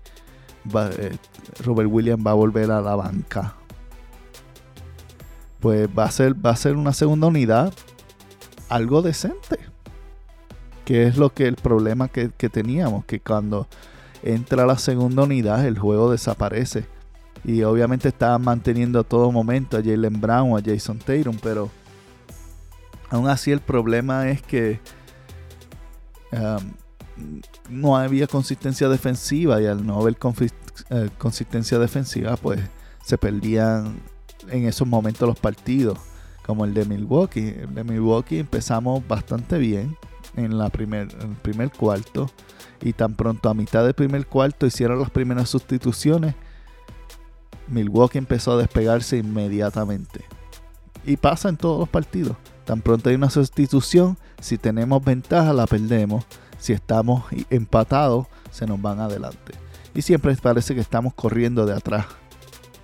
eh, 0.97 1.17
Robert 1.61 1.89
Williams 1.91 2.25
va 2.25 2.31
a 2.31 2.35
volver 2.35 2.71
a 2.71 2.79
la 2.79 2.95
banca. 2.95 3.55
Pues 5.59 5.89
va 5.89 6.05
a 6.05 6.11
ser, 6.11 6.33
va 6.33 6.51
a 6.51 6.55
ser 6.55 6.77
una 6.77 6.93
segunda 6.93 7.27
unidad 7.27 7.73
algo 8.69 9.01
decente. 9.01 9.74
Que 10.85 11.07
es 11.07 11.17
lo 11.17 11.33
que 11.33 11.47
el 11.47 11.55
problema 11.55 12.07
que, 12.07 12.31
que 12.37 12.49
teníamos, 12.49 13.05
que 13.05 13.19
cuando 13.19 13.67
entra 14.25 14.65
la 14.65 14.77
segunda 14.77 15.23
unidad 15.23 15.65
el 15.65 15.77
juego 15.77 16.11
desaparece. 16.11 16.85
Y 17.43 17.61
obviamente 17.63 18.09
estaban 18.09 18.41
manteniendo 18.43 18.99
a 18.99 19.03
todo 19.03 19.31
momento 19.31 19.77
a 19.77 19.83
Jalen 19.83 20.19
Brown 20.19 20.57
a 20.57 20.63
Jason 20.63 20.97
Tatum, 20.97 21.37
pero 21.41 21.69
aún 23.09 23.29
así 23.29 23.51
el 23.51 23.59
problema 23.59 24.29
es 24.29 24.41
que 24.41 24.79
um, 26.31 26.73
no 27.69 27.95
había 27.95 28.25
consistencia 28.25 28.89
defensiva 28.89 29.61
y 29.61 29.67
al 29.67 29.85
no 29.85 30.01
haber 30.01 30.17
eh, 30.89 31.09
consistencia 31.17 31.77
defensiva 31.77 32.35
pues 32.35 32.59
se 33.03 33.17
perdían 33.17 33.99
en 34.49 34.65
esos 34.65 34.87
momentos 34.87 35.27
los 35.27 35.39
partidos 35.39 35.99
como 36.45 36.65
el 36.65 36.73
de 36.73 36.85
Milwaukee. 36.85 37.55
El 37.59 37.75
de 37.75 37.83
Milwaukee 37.83 38.39
empezamos 38.39 39.07
bastante 39.07 39.59
bien 39.59 39.95
en, 40.35 40.57
la 40.57 40.69
primer, 40.69 41.07
el 41.21 41.35
primer 41.41 41.71
cuarto 41.71 42.29
y 42.81 42.93
tan 42.93 43.15
pronto 43.15 43.49
a 43.49 43.53
mitad 43.53 43.83
del 43.83 43.93
primer 43.93 44.27
cuarto 44.27 44.65
hicieron 44.65 44.99
las 44.99 45.09
primeras 45.09 45.49
sustituciones, 45.49 46.35
Milwaukee 47.67 48.17
empezó 48.17 48.53
a 48.53 48.57
despegarse 48.57 49.17
inmediatamente. 49.17 50.25
Y 51.05 51.17
pasa 51.17 51.49
en 51.49 51.57
todos 51.57 51.79
los 51.79 51.89
partidos. 51.89 52.35
Tan 52.65 52.81
pronto 52.81 53.09
hay 53.09 53.15
una 53.15 53.29
sustitución, 53.29 54.17
si 54.39 54.57
tenemos 54.57 55.03
ventaja 55.03 55.53
la 55.53 55.67
perdemos, 55.67 56.25
si 56.57 56.73
estamos 56.73 57.25
empatados 57.49 58.27
se 58.51 58.65
nos 58.65 58.81
van 58.81 58.99
adelante. 58.99 59.53
Y 59.93 60.01
siempre 60.01 60.35
parece 60.35 60.75
que 60.75 60.81
estamos 60.81 61.13
corriendo 61.13 61.65
de 61.65 61.73
atrás 61.73 62.05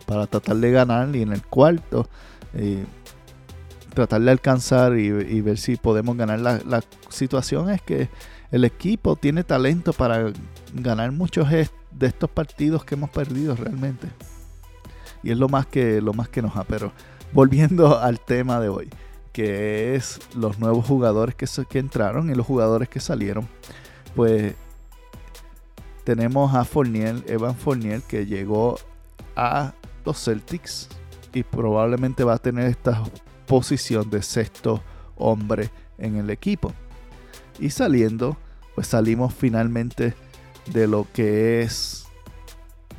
para 0.06 0.28
tratar 0.28 0.58
de 0.58 0.72
ganar 0.72 1.16
y 1.16 1.22
en 1.22 1.32
el 1.32 1.44
cuarto 1.46 2.08
eh, 2.54 2.86
tratar 3.94 4.22
de 4.22 4.32
alcanzar 4.32 4.98
y, 4.98 5.42
ver 5.42 5.58
si 5.58 5.76
podemos 5.76 6.18
ganar. 6.18 6.40
La, 6.40 6.84
situación 7.10 7.70
es 7.70 7.82
que 7.82 8.10
el 8.52 8.66
equipo 8.66 9.16
tiene 9.16 9.44
talento 9.44 9.94
para 9.94 10.32
ganar 10.74 11.12
muchos 11.12 11.50
de 11.50 11.68
estos 12.02 12.30
partidos 12.30 12.84
que 12.84 12.96
hemos 12.96 13.10
perdido 13.10 13.56
realmente. 13.56 14.08
Y 15.24 15.32
es 15.32 15.38
lo 15.38 15.50
más 15.50 15.68
que, 15.68 16.02
lo 16.02 16.14
más 16.14 16.30
que 16.30 16.42
nos 16.42 16.56
ha. 16.56 16.64
Pero 16.64 16.92
volviendo 17.34 18.00
al 18.02 18.20
tema 18.20 18.60
de 18.60 18.70
hoy, 18.70 18.90
que 19.32 19.96
es 19.96 20.20
los 20.36 20.60
nuevos 20.60 20.86
jugadores 20.86 21.36
que, 21.36 21.46
que 21.70 21.80
entraron 21.80 22.30
y 22.30 22.36
los 22.36 22.46
jugadores 22.46 22.90
que 22.90 23.00
salieron. 23.00 23.48
Pues 24.16 24.56
tenemos 26.04 26.54
a 26.56 26.66
Fournier, 26.66 27.24
Evan 27.28 27.56
Fournier, 27.56 28.02
que 28.02 28.26
llegó 28.26 28.78
a 29.36 29.74
los 30.06 30.24
Celtics 30.24 30.90
y 31.34 31.44
probablemente 31.44 32.24
va 32.24 32.34
a 32.34 32.38
tener 32.38 32.68
esta 32.68 33.02
posición 33.52 34.10
de 34.10 34.22
sexto 34.22 34.82
hombre 35.18 35.72
en 35.98 36.16
el 36.16 36.30
equipo. 36.30 36.72
Y 37.60 37.70
saliendo, 37.72 38.38
pues 38.76 38.88
salimos 38.88 39.34
finalmente 39.34 40.14
de 40.68 40.88
lo 40.88 41.06
que 41.12 41.62
es 41.62 42.06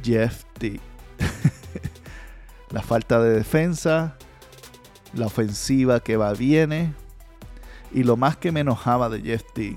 Jeff 0.04 0.44
T. 0.58 0.78
la 2.70 2.82
falta 2.82 3.18
de 3.22 3.30
defensa, 3.30 4.18
la 5.14 5.24
ofensiva 5.24 6.00
que 6.00 6.18
va 6.18 6.34
viene. 6.34 6.92
Y 7.90 8.02
lo 8.02 8.18
más 8.18 8.36
que 8.36 8.52
me 8.52 8.60
enojaba 8.60 9.08
de 9.08 9.22
Jeff 9.22 9.44
T 9.54 9.74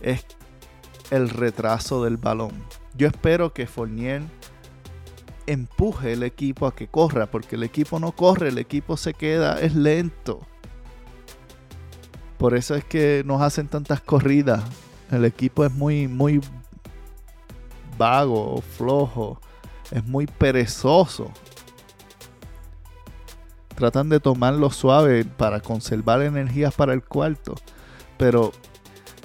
es 0.00 0.24
el 1.10 1.28
retraso 1.28 2.02
del 2.02 2.16
balón. 2.16 2.52
Yo 2.94 3.08
espero 3.08 3.52
que 3.52 3.66
Fournier 3.66 4.22
empuje 5.48 6.12
el 6.12 6.22
equipo 6.22 6.66
a 6.66 6.74
que 6.74 6.88
corra, 6.88 7.26
porque 7.26 7.56
el 7.56 7.62
equipo 7.62 7.98
no 7.98 8.12
corre, 8.12 8.48
el 8.48 8.58
equipo 8.58 8.96
se 8.96 9.14
queda, 9.14 9.60
es 9.60 9.74
lento. 9.74 10.40
Por 12.36 12.54
eso 12.54 12.74
es 12.74 12.84
que 12.84 13.22
nos 13.26 13.42
hacen 13.42 13.66
tantas 13.66 14.00
corridas. 14.00 14.62
El 15.10 15.24
equipo 15.24 15.64
es 15.64 15.72
muy, 15.72 16.06
muy 16.06 16.40
vago, 17.96 18.62
flojo, 18.76 19.40
es 19.90 20.04
muy 20.04 20.26
perezoso. 20.26 21.32
Tratan 23.74 24.08
de 24.08 24.20
tomarlo 24.20 24.70
suave 24.70 25.24
para 25.24 25.60
conservar 25.60 26.22
energías 26.22 26.74
para 26.74 26.92
el 26.92 27.02
cuarto. 27.02 27.54
Pero 28.18 28.52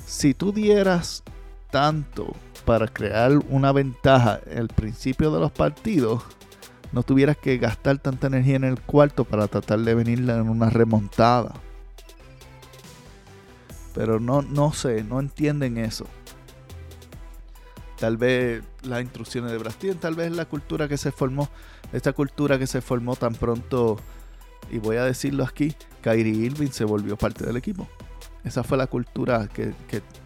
si 0.05 0.33
tú 0.33 0.53
dieras 0.53 1.23
tanto 1.69 2.33
para 2.65 2.87
crear 2.87 3.37
una 3.49 3.71
ventaja 3.71 4.39
al 4.55 4.67
principio 4.67 5.31
de 5.31 5.39
los 5.39 5.51
partidos, 5.51 6.23
no 6.91 7.03
tuvieras 7.03 7.37
que 7.37 7.57
gastar 7.57 7.97
tanta 7.97 8.27
energía 8.27 8.55
en 8.55 8.63
el 8.63 8.79
cuarto 8.79 9.25
para 9.25 9.47
tratar 9.47 9.79
de 9.79 9.95
venir 9.95 10.19
en 10.19 10.49
una 10.49 10.69
remontada. 10.69 11.53
Pero 13.93 14.19
no, 14.19 14.41
no 14.41 14.73
sé, 14.73 15.03
no 15.03 15.19
entienden 15.19 15.77
eso. 15.77 16.05
Tal 17.99 18.17
vez 18.17 18.63
las 18.83 19.01
instrucciones 19.01 19.51
de 19.51 19.57
Brastín, 19.57 19.95
tal 19.95 20.15
vez 20.15 20.31
la 20.31 20.45
cultura 20.45 20.87
que 20.87 20.97
se 20.97 21.11
formó, 21.11 21.49
esta 21.91 22.13
cultura 22.13 22.59
que 22.59 22.67
se 22.67 22.81
formó 22.81 23.15
tan 23.15 23.33
pronto, 23.33 23.97
y 24.69 24.77
voy 24.77 24.97
a 24.97 25.05
decirlo 25.05 25.43
aquí, 25.43 25.75
Kyrie 26.01 26.45
Irving 26.45 26.71
se 26.71 26.85
volvió 26.85 27.17
parte 27.17 27.45
del 27.45 27.57
equipo. 27.57 27.87
Esa 28.43 28.63
fue 28.63 28.77
la 28.77 28.87
cultura 28.87 29.47
que 29.47 29.73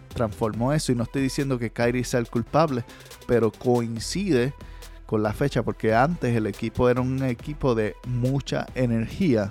transformó 0.08 0.72
eso. 0.72 0.92
Y 0.92 0.94
no 0.94 1.04
estoy 1.04 1.22
diciendo 1.22 1.58
que 1.58 1.70
Kyrie 1.70 2.04
sea 2.04 2.20
el 2.20 2.28
culpable, 2.28 2.84
pero 3.26 3.50
coincide 3.50 4.54
con 5.06 5.22
la 5.22 5.32
fecha, 5.32 5.62
porque 5.62 5.94
antes 5.94 6.36
el 6.36 6.46
equipo 6.46 6.88
era 6.88 7.00
un 7.00 7.22
equipo 7.22 7.74
de 7.74 7.96
mucha 8.06 8.66
energía. 8.74 9.50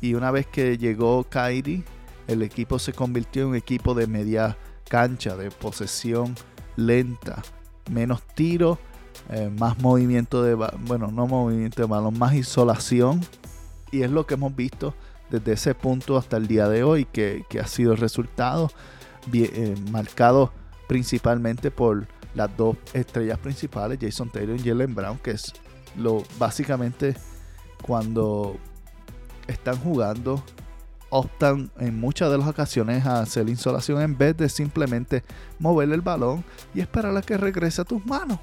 Y 0.00 0.14
una 0.14 0.30
vez 0.30 0.46
que 0.46 0.78
llegó 0.78 1.24
Kyrie, 1.24 1.82
el 2.28 2.42
equipo 2.42 2.78
se 2.78 2.92
convirtió 2.92 3.42
en 3.42 3.48
un 3.48 3.56
equipo 3.56 3.94
de 3.94 4.06
media 4.06 4.56
cancha, 4.88 5.36
de 5.36 5.50
posesión 5.50 6.34
lenta, 6.76 7.42
menos 7.90 8.22
tiro, 8.34 8.78
eh, 9.30 9.50
más 9.58 9.78
movimiento 9.80 10.42
de, 10.42 10.54
bueno, 10.54 11.08
no 11.08 11.26
movimiento 11.26 11.82
de 11.82 11.88
balón, 11.88 12.18
más 12.18 12.34
isolación. 12.34 13.20
Y 13.90 14.02
es 14.02 14.10
lo 14.10 14.26
que 14.26 14.34
hemos 14.34 14.54
visto 14.54 14.94
desde 15.30 15.52
ese 15.52 15.74
punto 15.74 16.16
hasta 16.16 16.36
el 16.36 16.46
día 16.46 16.68
de 16.68 16.82
hoy, 16.82 17.04
que, 17.04 17.44
que 17.48 17.60
ha 17.60 17.66
sido 17.66 17.92
el 17.92 17.98
resultado 17.98 18.70
eh, 19.32 19.74
marcado 19.90 20.52
principalmente 20.86 21.70
por 21.70 22.06
las 22.34 22.56
dos 22.56 22.76
estrellas 22.92 23.38
principales, 23.38 23.98
Jason 24.00 24.30
Taylor 24.30 24.56
y 24.56 24.62
Jalen 24.62 24.94
Brown, 24.94 25.18
que 25.18 25.32
es 25.32 25.52
lo 25.96 26.22
básicamente 26.38 27.14
cuando 27.82 28.56
están 29.46 29.76
jugando 29.78 30.42
optan 31.10 31.70
en 31.78 31.98
muchas 31.98 32.30
de 32.30 32.38
las 32.38 32.48
ocasiones 32.48 33.06
a 33.06 33.20
hacer 33.20 33.48
insolación 33.48 34.00
en 34.02 34.16
vez 34.16 34.36
de 34.36 34.48
simplemente 34.48 35.24
mover 35.58 35.90
el 35.90 36.02
balón 36.02 36.44
y 36.74 36.80
esperar 36.80 37.16
a 37.16 37.22
que 37.22 37.36
regrese 37.36 37.80
a 37.80 37.84
tus 37.84 38.04
manos. 38.04 38.38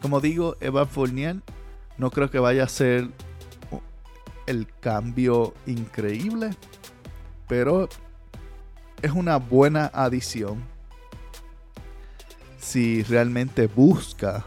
Como 0.00 0.20
digo, 0.20 0.56
Evan 0.60 0.88
Fournier 0.88 1.36
no 1.98 2.10
creo 2.10 2.30
que 2.30 2.38
vaya 2.38 2.64
a 2.64 2.68
ser 2.68 3.10
el 4.46 4.68
cambio 4.80 5.54
increíble, 5.66 6.50
pero 7.48 7.88
es 9.02 9.12
una 9.12 9.36
buena 9.36 9.90
adición 9.92 10.62
si 12.58 13.02
realmente 13.04 13.66
busca 13.68 14.44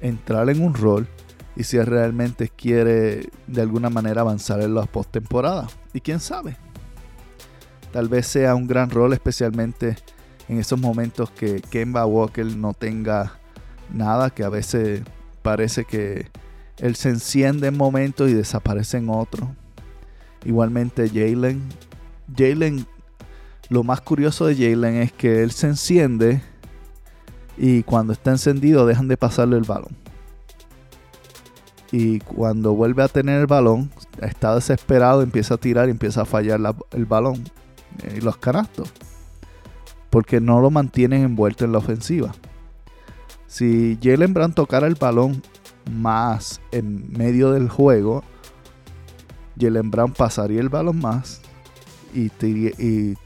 entrar 0.00 0.48
en 0.50 0.62
un 0.62 0.74
rol 0.74 1.06
y 1.54 1.64
si 1.64 1.78
realmente 1.80 2.48
quiere 2.48 3.28
de 3.46 3.60
alguna 3.60 3.90
manera 3.90 4.22
avanzar 4.22 4.62
en 4.62 4.74
las 4.74 4.88
postemporadas. 4.88 5.76
Y 5.92 6.00
quién 6.00 6.20
sabe, 6.20 6.56
tal 7.92 8.08
vez 8.08 8.26
sea 8.26 8.54
un 8.54 8.66
gran 8.66 8.90
rol, 8.90 9.12
especialmente 9.12 9.96
en 10.48 10.58
esos 10.58 10.80
momentos 10.80 11.30
que 11.30 11.60
Kemba 11.60 12.06
Walker 12.06 12.46
no 12.46 12.74
tenga 12.74 13.38
nada, 13.92 14.30
que 14.30 14.44
a 14.44 14.48
veces 14.48 15.02
parece 15.42 15.84
que 15.84 16.30
él 16.82 16.96
se 16.96 17.10
enciende 17.10 17.68
en 17.68 17.76
momentos 17.76 18.28
y 18.28 18.34
desaparece 18.34 18.98
en 18.98 19.08
otros. 19.08 19.48
Igualmente 20.44 21.08
Jalen. 21.08 21.62
Jalen 22.36 22.84
lo 23.68 23.84
más 23.84 24.00
curioso 24.00 24.46
de 24.46 24.56
Jalen 24.56 24.96
es 24.96 25.12
que 25.12 25.44
él 25.44 25.52
se 25.52 25.68
enciende 25.68 26.42
y 27.56 27.84
cuando 27.84 28.12
está 28.12 28.32
encendido 28.32 28.84
dejan 28.84 29.06
de 29.06 29.16
pasarle 29.16 29.58
el 29.58 29.62
balón. 29.62 29.96
Y 31.92 32.18
cuando 32.18 32.74
vuelve 32.74 33.04
a 33.04 33.08
tener 33.08 33.40
el 33.40 33.46
balón, 33.46 33.92
está 34.20 34.56
desesperado, 34.56 35.22
empieza 35.22 35.54
a 35.54 35.58
tirar 35.58 35.86
y 35.86 35.92
empieza 35.92 36.22
a 36.22 36.24
fallar 36.24 36.58
el 36.90 37.04
balón 37.04 37.44
y 38.12 38.20
los 38.22 38.38
canastos. 38.38 38.92
Porque 40.10 40.40
no 40.40 40.60
lo 40.60 40.72
mantienen 40.72 41.22
envuelto 41.22 41.64
en 41.64 41.70
la 41.70 41.78
ofensiva. 41.78 42.32
Si 43.46 44.00
Jalen 44.02 44.34
Brown 44.34 44.52
tocara 44.52 44.88
el 44.88 44.96
balón 44.96 45.42
más 45.90 46.60
en 46.70 47.12
medio 47.12 47.52
del 47.52 47.68
juego, 47.68 48.22
Jalen 49.58 49.90
Brown 49.90 50.12
pasaría 50.12 50.60
el 50.60 50.68
balón 50.68 51.00
más 51.00 51.40
y, 52.14 52.28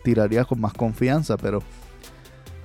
tiraría 0.02 0.44
con 0.44 0.60
más 0.60 0.72
confianza. 0.72 1.36
Pero 1.36 1.62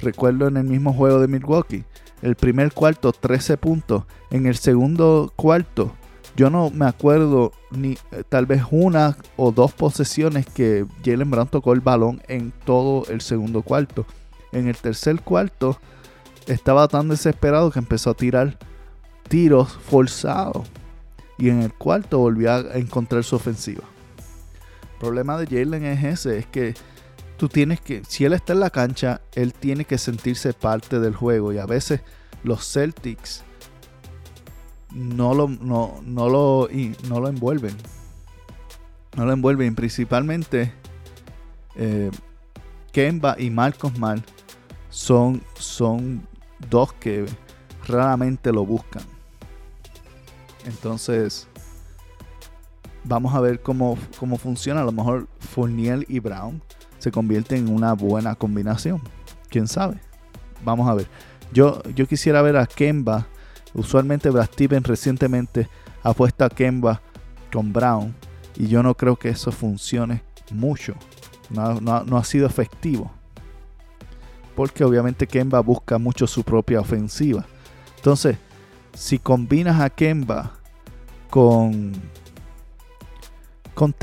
recuerdo 0.01 0.47
en 0.47 0.57
el 0.57 0.65
mismo 0.65 0.93
juego 0.93 1.19
de 1.19 1.27
Milwaukee, 1.27 1.83
el 2.21 2.35
primer 2.35 2.73
cuarto 2.73 3.11
13 3.11 3.57
puntos, 3.57 4.03
en 4.29 4.45
el 4.45 4.55
segundo 4.55 5.31
cuarto 5.35 5.93
yo 6.35 6.49
no 6.49 6.69
me 6.69 6.85
acuerdo 6.85 7.51
ni 7.71 7.97
eh, 8.11 8.23
tal 8.27 8.45
vez 8.45 8.63
una 8.71 9.17
o 9.35 9.51
dos 9.51 9.73
posesiones 9.73 10.45
que 10.45 10.85
Jalen 11.03 11.29
Brown 11.29 11.47
tocó 11.47 11.73
el 11.73 11.81
balón 11.81 12.21
en 12.27 12.53
todo 12.65 13.05
el 13.09 13.21
segundo 13.21 13.61
cuarto. 13.61 14.05
En 14.51 14.67
el 14.67 14.77
tercer 14.77 15.21
cuarto 15.21 15.77
estaba 16.47 16.87
tan 16.87 17.09
desesperado 17.09 17.71
que 17.71 17.79
empezó 17.79 18.11
a 18.11 18.13
tirar 18.13 18.57
tiros 19.31 19.71
forzados. 19.71 20.67
Y 21.37 21.49
en 21.49 21.61
el 21.61 21.73
cuarto 21.73 22.19
volvió 22.19 22.51
a 22.51 22.59
encontrar 22.77 23.23
su 23.23 23.37
ofensiva. 23.37 23.83
El 24.83 24.99
problema 24.99 25.37
de 25.37 25.47
Jalen 25.47 25.85
es 25.85 26.03
ese, 26.03 26.37
es 26.37 26.45
que 26.45 26.75
tú 27.37 27.47
tienes 27.47 27.79
que, 27.79 28.03
si 28.07 28.25
él 28.25 28.33
está 28.33 28.51
en 28.53 28.59
la 28.59 28.69
cancha, 28.69 29.21
él 29.33 29.53
tiene 29.53 29.85
que 29.85 29.97
sentirse 29.97 30.53
parte 30.53 30.99
del 30.99 31.15
juego. 31.15 31.53
Y 31.53 31.59
a 31.59 31.65
veces 31.65 32.01
los 32.43 32.69
Celtics 32.69 33.43
no 34.93 35.33
lo, 35.33 35.47
no, 35.47 36.01
no 36.03 36.27
lo, 36.29 36.67
no 37.07 37.19
lo 37.21 37.27
envuelven. 37.29 37.75
No 39.15 39.25
lo 39.25 39.31
envuelven. 39.31 39.75
Principalmente 39.75 40.73
eh, 41.75 42.11
Kemba 42.91 43.37
y 43.39 43.49
Marcos 43.49 43.97
Mal 43.97 44.23
son, 44.89 45.41
son 45.55 46.27
dos 46.69 46.91
que 46.93 47.25
raramente 47.87 48.51
lo 48.51 48.65
buscan. 48.65 49.10
Entonces, 50.65 51.47
vamos 53.03 53.33
a 53.33 53.41
ver 53.41 53.61
cómo, 53.61 53.97
cómo 54.19 54.37
funciona. 54.37 54.81
A 54.81 54.85
lo 54.85 54.91
mejor 54.91 55.27
Fournier 55.39 56.05
y 56.07 56.19
Brown 56.19 56.61
se 56.99 57.11
convierten 57.11 57.67
en 57.67 57.73
una 57.73 57.93
buena 57.93 58.35
combinación. 58.35 59.01
¿Quién 59.49 59.67
sabe? 59.67 59.99
Vamos 60.63 60.87
a 60.87 60.93
ver. 60.93 61.07
Yo, 61.51 61.81
yo 61.95 62.07
quisiera 62.07 62.41
ver 62.41 62.57
a 62.57 62.65
Kemba. 62.65 63.27
Usualmente 63.73 64.29
Brad 64.29 64.45
Stevens 64.45 64.87
recientemente 64.87 65.67
ha 66.03 66.13
puesto 66.13 66.45
a 66.45 66.49
Kemba 66.49 67.01
con 67.51 67.73
Brown. 67.73 68.15
Y 68.55 68.67
yo 68.67 68.83
no 68.83 68.95
creo 68.95 69.15
que 69.15 69.29
eso 69.29 69.51
funcione 69.51 70.23
mucho. 70.51 70.93
No, 71.49 72.17
ha 72.17 72.23
sido 72.23 72.45
efectivo. 72.45 73.11
Porque 74.55 74.83
obviamente 74.83 75.27
Kemba 75.27 75.59
busca 75.61 75.97
mucho 75.97 76.27
su 76.27 76.43
propia 76.43 76.79
ofensiva. 76.79 77.45
Entonces, 77.97 78.37
si 78.93 79.19
combinas 79.19 79.81
a 79.81 79.89
Kemba 79.89 80.53
con, 81.29 81.93
con 83.73 83.95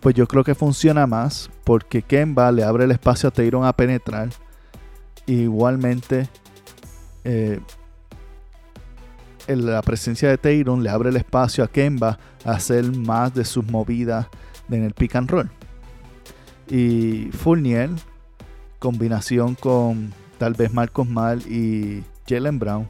pues 0.00 0.14
yo 0.14 0.26
creo 0.26 0.44
que 0.44 0.54
funciona 0.54 1.06
más 1.06 1.50
porque 1.64 2.02
Kemba 2.02 2.52
le 2.52 2.62
abre 2.62 2.84
el 2.84 2.90
espacio 2.90 3.28
a 3.28 3.32
Tatum 3.32 3.64
a 3.64 3.72
penetrar. 3.72 4.28
igualmente, 5.26 6.28
eh, 7.24 7.60
la 9.46 9.80
presencia 9.82 10.28
de 10.28 10.38
Tatum 10.38 10.80
le 10.80 10.90
abre 10.90 11.08
el 11.08 11.16
espacio 11.16 11.64
a 11.64 11.68
Kemba 11.68 12.18
a 12.44 12.52
hacer 12.52 12.84
más 12.92 13.32
de 13.34 13.44
sus 13.44 13.64
movidas 13.64 14.26
en 14.68 14.84
el 14.84 14.92
pick 14.92 15.16
and 15.16 15.30
roll. 15.30 15.50
Y 16.68 17.30
Fournier, 17.32 17.90
combinación 18.78 19.54
con 19.54 20.12
tal 20.38 20.54
vez 20.54 20.72
Marcos 20.72 21.08
Mal 21.08 21.40
y 21.50 22.02
Jalen 22.28 22.58
Brown, 22.58 22.88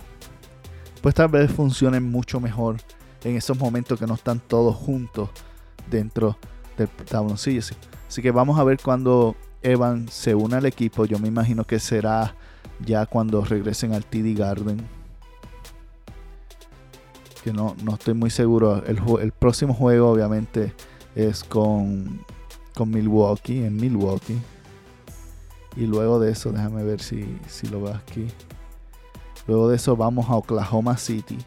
pues 1.05 1.15
tal 1.15 1.29
vez 1.29 1.53
funcionen 1.53 2.11
mucho 2.11 2.41
mejor 2.41 2.77
en 3.25 3.37
esos 3.37 3.59
momentos 3.59 4.01
que 4.01 4.07
no 4.07 4.15
están 4.15 4.41
todos 4.41 4.75
juntos 4.75 5.29
dentro 5.91 6.39
del 6.79 6.89
tabloncillo. 6.89 7.61
Así 8.09 8.23
que 8.23 8.31
vamos 8.31 8.59
a 8.59 8.65
ver 8.65 8.79
cuando 8.83 9.37
Evan 9.61 10.09
se 10.09 10.35
une 10.35 10.57
al 10.57 10.65
equipo. 10.65 11.05
Yo 11.05 11.19
me 11.19 11.29
imagino 11.29 11.65
que 11.65 11.79
será 11.79 12.35
ya 12.87 13.05
cuando 13.05 13.45
regresen 13.45 13.93
al 13.93 14.07
TD 14.07 14.35
Garden. 14.35 14.79
Que 17.43 17.53
no, 17.53 17.77
no 17.83 17.97
estoy 17.97 18.15
muy 18.15 18.31
seguro. 18.31 18.83
El, 18.87 18.99
el, 19.21 19.33
próximo 19.33 19.75
juego 19.75 20.09
obviamente 20.09 20.73
es 21.15 21.45
con, 21.45 22.25
con 22.75 22.89
Milwaukee, 22.89 23.63
en 23.63 23.77
Milwaukee. 23.77 24.41
Y 25.77 25.85
luego 25.85 26.19
de 26.19 26.33
eso, 26.33 26.51
déjame 26.51 26.83
ver 26.83 27.03
si, 27.03 27.39
si 27.47 27.67
lo 27.67 27.83
veo 27.83 27.95
aquí. 27.95 28.27
Luego 29.47 29.69
de 29.69 29.77
eso 29.77 29.97
vamos 29.97 30.29
a 30.31 30.37
Oklahoma 30.37 30.97
City 30.97 31.39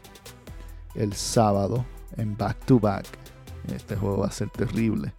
el 0.94 1.12
sábado 1.12 1.84
en 2.16 2.36
back 2.36 2.64
to 2.66 2.78
back. 2.78 3.06
Este 3.74 3.96
juego 3.96 4.18
va 4.18 4.28
a 4.28 4.32
ser 4.32 4.48
terrible. 4.50 5.12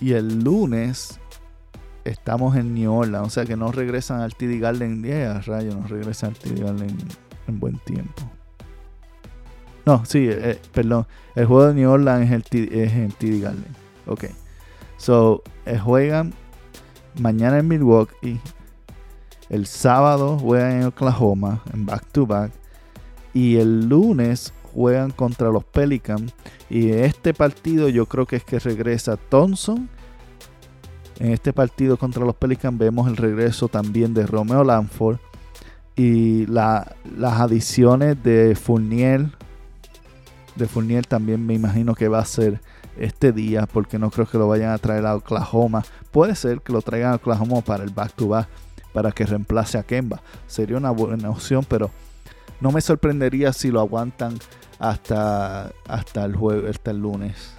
Y 0.00 0.12
el 0.12 0.42
lunes 0.42 1.18
estamos 2.04 2.56
en 2.56 2.74
New 2.74 2.92
Orleans. 2.92 3.26
O 3.26 3.30
sea 3.30 3.44
que 3.44 3.56
no 3.56 3.72
regresan 3.72 4.20
al 4.20 4.34
TD 4.34 4.60
Garden. 4.60 5.02
Yeah, 5.02 5.40
rayo, 5.40 5.74
no 5.74 5.86
regresan 5.86 6.30
al 6.30 6.36
TD 6.36 6.62
Garden 6.62 6.96
en, 7.46 7.60
buen 7.60 7.78
tiempo. 7.78 8.22
No, 9.84 10.04
sí, 10.04 10.26
eh, 10.28 10.60
perdón. 10.72 11.06
El 11.34 11.46
juego 11.46 11.66
de 11.68 11.74
New 11.74 11.90
Orleans 11.90 12.30
es, 12.30 12.52
el 12.52 12.74
en 12.74 13.12
TD 13.12 13.42
Garden. 13.42 13.76
Ok. 14.06 14.24
So, 14.96 15.42
eh, 15.64 15.78
juegan 15.78 16.32
mañana 17.20 17.58
en 17.58 17.68
Milwaukee. 17.68 18.40
El 19.48 19.66
sábado 19.66 20.38
juegan 20.38 20.80
en 20.80 20.84
Oklahoma 20.84 21.62
en 21.72 21.86
back 21.86 22.04
to 22.12 22.26
back. 22.26 22.52
Y 23.32 23.56
el 23.56 23.88
lunes 23.88 24.52
juegan 24.74 25.10
contra 25.10 25.50
los 25.50 25.64
Pelicans. 25.64 26.34
Y 26.68 26.90
en 26.90 27.04
este 27.04 27.32
partido 27.34 27.88
yo 27.88 28.06
creo 28.06 28.26
que 28.26 28.36
es 28.36 28.44
que 28.44 28.58
regresa 28.58 29.16
Thompson. 29.16 29.88
En 31.18 31.32
este 31.32 31.52
partido 31.52 31.96
contra 31.96 32.24
los 32.24 32.34
Pelicans 32.34 32.76
vemos 32.76 33.08
el 33.08 33.16
regreso 33.16 33.68
también 33.68 34.14
de 34.14 34.26
Romeo 34.26 34.64
Lanford. 34.64 35.18
Y 35.94 36.46
las 36.46 36.86
adiciones 37.22 38.22
de 38.22 38.54
Fournier. 38.54 39.30
De 40.56 40.66
Fournier 40.66 41.06
también 41.06 41.44
me 41.44 41.54
imagino 41.54 41.94
que 41.94 42.08
va 42.08 42.18
a 42.18 42.24
ser 42.24 42.60
este 42.98 43.32
día. 43.32 43.66
Porque 43.66 43.98
no 43.98 44.10
creo 44.10 44.26
que 44.26 44.38
lo 44.38 44.48
vayan 44.48 44.72
a 44.72 44.78
traer 44.78 45.06
a 45.06 45.14
Oklahoma. 45.14 45.84
Puede 46.10 46.34
ser 46.34 46.60
que 46.62 46.72
lo 46.72 46.82
traigan 46.82 47.12
a 47.12 47.16
Oklahoma 47.16 47.60
para 47.60 47.84
el 47.84 47.90
back 47.90 48.12
to 48.14 48.28
back. 48.28 48.48
Para 48.96 49.12
que 49.12 49.26
reemplace 49.26 49.76
a 49.76 49.82
Kemba. 49.82 50.22
Sería 50.46 50.78
una 50.78 50.90
buena 50.90 51.28
opción. 51.28 51.66
Pero 51.68 51.90
no 52.62 52.72
me 52.72 52.80
sorprendería 52.80 53.52
si 53.52 53.70
lo 53.70 53.80
aguantan 53.80 54.38
hasta, 54.78 55.70
hasta, 55.86 56.24
el, 56.24 56.34
jueves, 56.34 56.70
hasta 56.70 56.92
el 56.92 57.00
lunes 57.02 57.52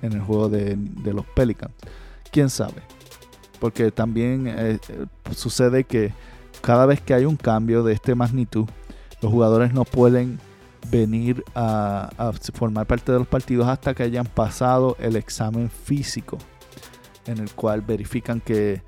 en 0.00 0.12
el 0.12 0.20
juego 0.20 0.48
de, 0.48 0.78
los 1.12 1.26
Pelicans. 1.26 1.74
¿Quién 2.30 2.50
sabe? 2.50 2.82
Porque 3.58 3.90
también 3.90 4.46
eh, 4.46 4.78
eh, 4.88 5.06
sucede 5.32 5.82
que 5.82 6.12
cada 6.60 6.86
vez 6.86 7.00
que 7.00 7.14
hay 7.14 7.24
un 7.24 7.36
cambio 7.36 7.82
de 7.82 7.92
este 7.92 8.14
magnitud, 8.14 8.68
los 9.20 9.32
jugadores 9.32 9.74
no 9.74 9.84
pueden 9.84 10.38
venir 10.88 11.42
a, 11.56 12.32
formar 12.54 12.86
parte 12.86 13.10
de 13.10 13.18
los 13.18 13.26
partidos 13.26 13.66
hasta 13.66 13.92
que 13.92 14.04
hayan 14.04 14.26
pasado 14.26 14.96
el 15.00 15.16
examen 15.16 15.68
físico, 15.68 16.38
en 17.26 17.38
el 17.38 17.50
cual 17.54 17.80
verifican 17.80 18.40
que 18.40 18.82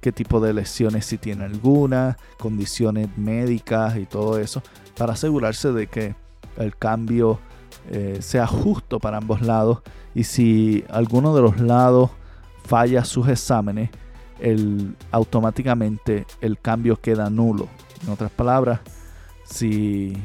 qué 0.00 0.12
tipo 0.12 0.40
de 0.40 0.52
lesiones 0.52 1.06
si 1.06 1.18
tiene 1.18 1.44
alguna, 1.44 2.16
condiciones 2.38 3.08
médicas 3.16 3.96
y 3.96 4.06
todo 4.06 4.38
eso, 4.38 4.62
para 4.96 5.12
asegurarse 5.12 5.72
de 5.72 5.86
que 5.86 6.14
el 6.56 6.76
cambio 6.76 7.38
eh, 7.90 8.18
sea 8.20 8.46
justo 8.46 8.98
para 8.98 9.18
ambos 9.18 9.40
lados 9.42 9.80
y 10.14 10.24
si 10.24 10.84
alguno 10.90 11.34
de 11.34 11.42
los 11.42 11.60
lados 11.60 12.10
falla 12.64 13.04
sus 13.04 13.28
exámenes, 13.28 13.90
el, 14.38 14.96
automáticamente 15.10 16.26
el 16.40 16.58
cambio 16.58 17.00
queda 17.00 17.30
nulo. 17.30 17.68
En 18.02 18.10
otras 18.10 18.30
palabras, 18.30 18.80
si 19.44 20.16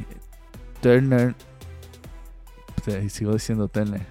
Turner, 0.81 1.35
sigo 3.09 3.33
diciendo 3.33 3.67
Turner, 3.67 4.05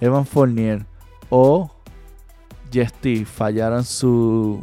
Evan 0.00 0.26
Fournier 0.26 0.84
o 1.30 1.70
Jesty 2.70 3.24
fallaran 3.24 3.84
su, 3.84 4.62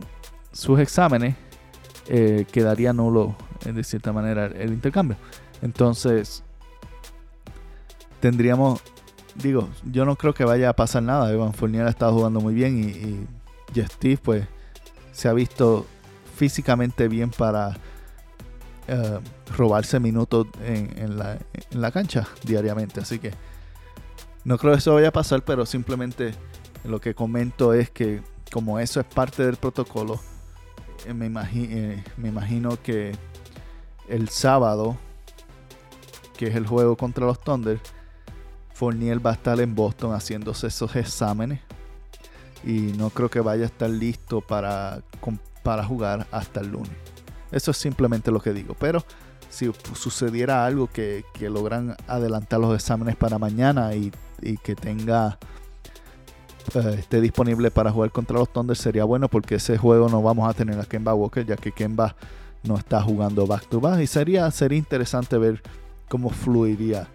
sus 0.53 0.79
exámenes, 0.79 1.35
eh, 2.07 2.45
quedaría 2.51 2.93
nulo 2.93 3.35
de 3.65 3.83
cierta 3.83 4.13
manera 4.13 4.45
el 4.45 4.71
intercambio. 4.71 5.17
Entonces, 5.61 6.43
tendríamos, 8.19 8.81
digo, 9.35 9.69
yo 9.91 10.05
no 10.05 10.15
creo 10.15 10.33
que 10.33 10.45
vaya 10.45 10.69
a 10.69 10.73
pasar 10.73 11.03
nada. 11.03 11.31
Evan 11.31 11.53
Fournier 11.53 11.85
ha 11.87 11.89
estado 11.89 12.13
jugando 12.13 12.39
muy 12.39 12.53
bien 12.53 12.79
y, 12.79 13.27
y 13.77 13.83
Steve, 13.83 14.19
pues, 14.21 14.47
se 15.11 15.27
ha 15.27 15.33
visto 15.33 15.85
físicamente 16.35 17.07
bien 17.07 17.29
para 17.29 17.77
eh, 18.87 19.19
robarse 19.55 19.99
minutos 19.99 20.47
en, 20.65 21.17
la, 21.17 21.37
en, 21.71 21.81
la, 21.81 21.91
cancha 21.91 22.27
diariamente. 22.43 22.99
Así 22.99 23.19
que 23.19 23.31
no 24.43 24.57
creo 24.57 24.73
que 24.73 24.79
eso 24.79 24.93
vaya 24.95 25.09
a 25.09 25.13
pasar, 25.13 25.43
pero 25.45 25.65
simplemente 25.65 26.33
lo 26.83 26.99
que 26.99 27.15
comento 27.15 27.73
es 27.73 27.89
que 27.89 28.21
como 28.51 28.79
eso 28.79 28.99
es 28.99 29.05
parte 29.05 29.45
del 29.45 29.55
protocolo, 29.55 30.19
eh, 31.05 31.13
me, 31.13 31.27
eh, 31.53 32.03
me 32.17 32.29
imagino 32.29 32.81
que 32.81 33.15
el 34.07 34.29
sábado, 34.29 34.97
que 36.37 36.47
es 36.47 36.55
el 36.55 36.67
juego 36.67 36.95
contra 36.95 37.25
los 37.25 37.39
Thunder, 37.39 37.79
Fournier 38.73 39.25
va 39.25 39.31
a 39.31 39.33
estar 39.33 39.59
en 39.59 39.75
Boston 39.75 40.13
haciéndose 40.13 40.67
esos 40.67 40.95
exámenes 40.95 41.59
y 42.63 42.93
no 42.97 43.09
creo 43.09 43.29
que 43.29 43.39
vaya 43.39 43.63
a 43.63 43.67
estar 43.67 43.89
listo 43.89 44.41
para, 44.41 45.01
para 45.63 45.83
jugar 45.83 46.27
hasta 46.31 46.61
el 46.61 46.71
lunes. 46.71 46.91
Eso 47.51 47.71
es 47.71 47.77
simplemente 47.77 48.31
lo 48.31 48.41
que 48.41 48.51
digo. 48.51 48.75
Pero 48.79 49.03
si 49.49 49.71
sucediera 49.93 50.65
algo 50.65 50.87
que, 50.87 51.23
logran 51.39 51.95
adelantar 52.07 52.59
los 52.59 52.73
exámenes 52.73 53.15
para 53.15 53.37
mañana 53.37 53.93
y, 53.93 54.11
que 54.63 54.75
tenga 54.75 55.37
eh, 56.76 56.95
esté 56.99 57.21
disponible 57.21 57.71
para 57.71 57.91
jugar 57.91 58.12
contra 58.12 58.38
los 58.38 58.52
Thunder 58.52 58.76
sería 58.76 59.04
bueno 59.04 59.30
porque 59.30 59.56
ese 59.56 59.78
juego 59.78 60.10
no 60.10 60.21
vamos 60.21 60.49
a 60.49 60.54
tener 60.54 60.80
a 60.80 60.86
Kemba 60.86 61.13
Walker 61.13 61.45
ya 61.45 61.56
que 61.56 61.71
Kemba 61.71 62.15
no 62.63 62.78
está 62.78 63.02
jugando 63.02 63.45
back 63.45 63.67
to 63.67 63.80
back 63.80 63.99
y 63.99 64.08
sería, 64.08 64.49
sería 64.52 64.78
interesante 64.78 65.38
ver 65.38 65.62
cómo 66.10 66.30
fluiría 66.30 67.08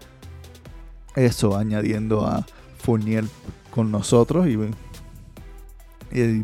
eso 1.15 1.57
añadiendo 1.57 2.25
a 2.25 2.45
Fournier 2.77 3.25
con 3.71 3.91
nosotros 3.91 4.47
y 4.47 4.57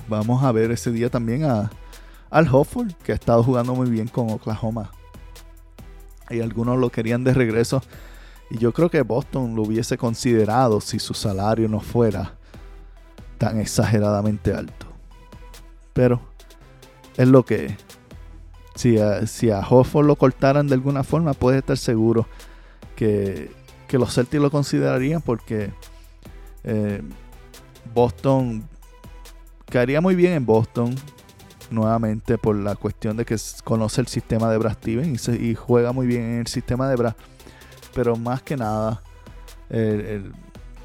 vamos 0.07 0.43
a 0.43 0.51
ver 0.51 0.71
ese 0.71 0.91
día 0.91 1.09
también 1.09 1.43
a, 1.43 1.71
al 2.29 2.53
Hofford, 2.53 2.93
que 3.03 3.11
ha 3.11 3.15
estado 3.15 3.43
jugando 3.43 3.73
muy 3.75 3.89
bien 3.89 4.07
con 4.07 4.29
Oklahoma. 4.29 4.91
Y 6.29 6.41
algunos 6.41 6.77
lo 6.77 6.89
querían 6.89 7.23
de 7.23 7.33
regreso. 7.33 7.81
Y 8.49 8.57
yo 8.57 8.73
creo 8.73 8.89
que 8.89 9.01
Boston 9.01 9.55
lo 9.55 9.63
hubiese 9.63 9.97
considerado 9.97 10.81
si 10.81 10.99
su 10.99 11.13
salario 11.13 11.67
no 11.67 11.79
fuera 11.79 12.35
tan 13.37 13.59
exageradamente 13.59 14.53
alto. 14.53 14.87
Pero 15.93 16.21
es 17.17 17.27
lo 17.27 17.43
que. 17.43 17.77
Si 18.75 18.99
a, 18.99 19.25
si 19.25 19.51
a 19.51 19.61
Hofford 19.61 20.05
lo 20.05 20.17
cortaran 20.17 20.67
de 20.67 20.73
alguna 20.73 21.05
forma, 21.05 21.33
puede 21.33 21.59
estar 21.59 21.77
seguro 21.77 22.27
que, 22.97 23.49
que 23.87 23.97
los 23.97 24.13
Celtics 24.13 24.41
lo 24.41 24.51
considerarían 24.51 25.21
porque 25.21 25.71
eh, 26.65 27.01
Boston 27.93 28.67
Caería 29.69 30.01
muy 30.01 30.15
bien 30.15 30.33
en 30.33 30.45
Boston 30.45 30.95
nuevamente 31.71 32.37
por 32.37 32.55
la 32.55 32.75
cuestión 32.75 33.17
de 33.17 33.25
que 33.25 33.35
conoce 33.63 34.01
el 34.01 34.07
sistema 34.07 34.51
de 34.51 34.57
Brad 34.57 34.73
Stevens 34.73 35.27
y, 35.29 35.55
juega 35.55 35.91
muy 35.91 36.05
bien 36.05 36.21
en 36.21 36.39
el 36.41 36.47
sistema 36.47 36.87
de 36.89 36.95
Brad. 36.95 37.15
Pero 37.93 38.15
más 38.15 38.41
que 38.43 38.55
nada, 38.57 39.01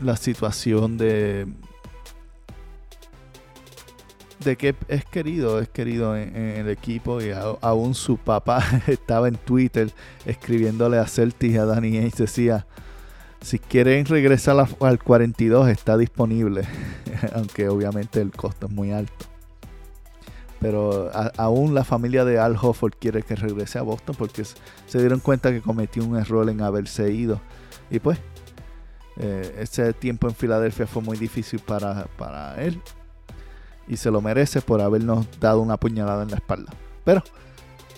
la 0.01 0.17
situación 0.17 0.97
de 0.97 1.47
de 4.45 4.57
que 4.57 4.75
es 4.89 5.05
querido, 5.05 5.61
es 5.61 5.69
querido 5.69 6.17
en, 6.17 6.35
el 6.35 6.69
equipo 6.69 7.21
y 7.21 7.31
aún 7.61 7.95
su 7.95 8.17
papá 8.17 8.65
estaba 8.87 9.29
en 9.29 9.37
Twitter 9.37 9.91
escribiéndole 10.25 10.99
a 10.99 11.07
Celtics 11.07 11.55
y 11.55 11.59
a 11.59 11.65
Danny 11.65 11.99
Ainge 11.99 12.17
decía 12.19 12.67
si 13.41 13.59
quieren 13.59 14.05
regresar 14.05 14.57
al 14.81 15.03
42 15.03 15.69
está 15.69 15.97
disponible, 15.97 16.65
aunque 17.35 17.69
obviamente 17.69 18.21
el 18.21 18.33
costo 18.33 18.67
es 18.67 18.73
muy 18.73 18.93
alto. 18.93 19.27
Pero 20.61 21.11
aún 21.39 21.75
la 21.75 21.85
familia 21.85 22.27
de 22.27 22.39
Al 22.39 22.55
Hofford 22.61 22.93
quiere 22.99 23.23
que 23.23 23.35
regrese 23.35 23.79
a 23.79 23.83
Boston 23.83 24.15
porque 24.19 24.45
se 24.45 24.99
dieron 24.99 25.21
cuenta 25.21 25.51
que 25.53 25.63
cometió 25.63 26.05
un 26.05 26.19
error 26.19 26.51
en 26.51 26.61
haberse 26.61 27.11
ido. 27.11 27.41
Y 27.91 27.99
pues, 27.99 28.19
eh, 29.17 29.57
ese 29.59 29.95
tiempo 29.95 30.29
en 30.29 30.35
Filadelfia 30.35 30.87
fue 30.87 31.01
muy 31.01 31.17
difícil 31.17 31.61
para, 31.61 32.05
para 32.19 32.63
él. 32.63 32.79
Y 33.91 33.97
se 33.97 34.13
lo 34.13 34.23
merece 34.23 34.63
por 34.63 34.81
habernos 34.81 35.27
dado 35.41 35.61
una 35.61 35.77
puñalada 35.77 36.23
en 36.23 36.31
la 36.31 36.37
espalda. 36.37 36.73
Pero 37.05 37.25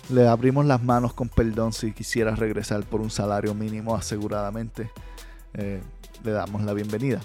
le 0.09 0.27
abrimos 0.27 0.65
las 0.65 0.81
manos 0.83 1.13
con 1.13 1.29
perdón 1.29 1.71
si 1.71 1.93
quisiera 1.93 2.35
regresar 2.35 2.83
por 2.83 2.99
un 2.99 3.11
salario 3.11 3.53
mínimo 3.53 3.95
aseguradamente. 3.95 4.89
Eh, 5.53 5.81
le 6.23 6.31
damos 6.31 6.63
la 6.63 6.73
bienvenida. 6.73 7.21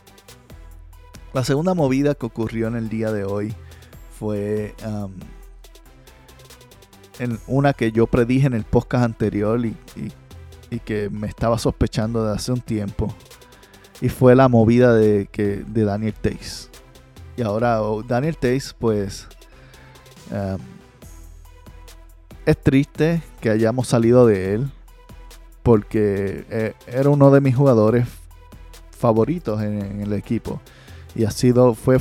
La 1.33 1.45
segunda 1.45 1.73
movida 1.73 2.15
que 2.15 2.27
ocurrió 2.27 2.69
en 2.69 2.77
el 2.77 2.91
día 2.91 3.11
de 3.11 3.25
hoy 3.25 3.55
fue 4.19 4.75
en 7.19 7.39
una 7.47 7.73
que 7.73 7.91
yo 7.91 8.07
predije 8.07 8.49
en 8.49 8.55
el 8.55 8.65
podcast 8.65 9.05
anterior 9.05 9.65
y, 9.65 9.75
que 10.85 11.09
me 11.09 11.27
estaba 11.27 11.59
sospechando 11.59 12.23
de 12.27 12.35
hace 12.35 12.53
un 12.53 12.61
tiempo. 12.61 13.15
Y 14.03 14.11
fue 14.11 14.37
la 14.37 14.49
movida 14.49 14.95
de, 14.95 15.27
que, 15.33 15.65
de 15.67 15.85
Daniel 15.85 16.13
Tays. 16.13 16.69
Y 17.39 17.43
ahora 17.43 17.81
oh, 17.83 18.03
Daniel 18.03 18.37
Tays, 18.37 18.75
pues... 18.77 19.29
es 22.45 22.57
triste 22.65 23.23
que 23.41 23.51
hayamos 23.51 23.87
salido 23.87 24.27
de 24.27 24.55
él 24.55 24.71
porque 25.63 26.45
eh, 26.51 26.75
era 26.89 27.11
uno 27.11 27.31
de 27.31 27.41
mis 27.41 27.55
jugadores 27.55 28.09
favoritos 28.91 29.63
en, 29.63 30.01
el 30.01 30.15
equipo. 30.15 30.61
Y 31.15 31.27
ha 31.27 31.31
sido, 31.31 31.75
fue, 31.75 31.99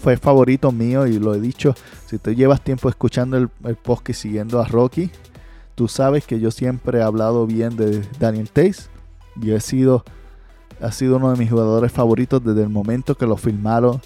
fue 0.00 0.16
favorito 0.16 0.70
mío 0.70 1.08
y 1.08 1.18
lo 1.18 1.34
he 1.34 1.40
dicho. 1.40 1.74
Si 2.06 2.18
te 2.18 2.36
llevas 2.36 2.62
tiempo 2.62 2.88
escuchando 2.88 3.36
el, 3.36 3.50
el 3.64 3.76
y 4.06 4.12
siguiendo 4.12 4.60
a 4.60 4.68
Rocky, 4.68 5.10
tú 5.74 5.88
sabes 5.88 6.24
que 6.24 6.38
yo 6.38 6.52
siempre 6.52 7.00
he 7.00 7.02
hablado 7.02 7.48
bien 7.48 7.76
de 7.76 8.06
Daniel 8.20 8.48
Tays. 8.48 8.90
Y 9.40 9.50
he 9.50 9.60
sido, 9.60 10.04
ha 10.80 10.92
sido 10.92 11.16
uno 11.16 11.32
de 11.32 11.38
mis 11.38 11.50
jugadores 11.50 11.90
favoritos 11.90 12.44
desde 12.44 12.62
el 12.62 12.68
momento 12.68 13.16
que 13.16 13.26
lo 13.26 13.36
filmaron 13.36 14.00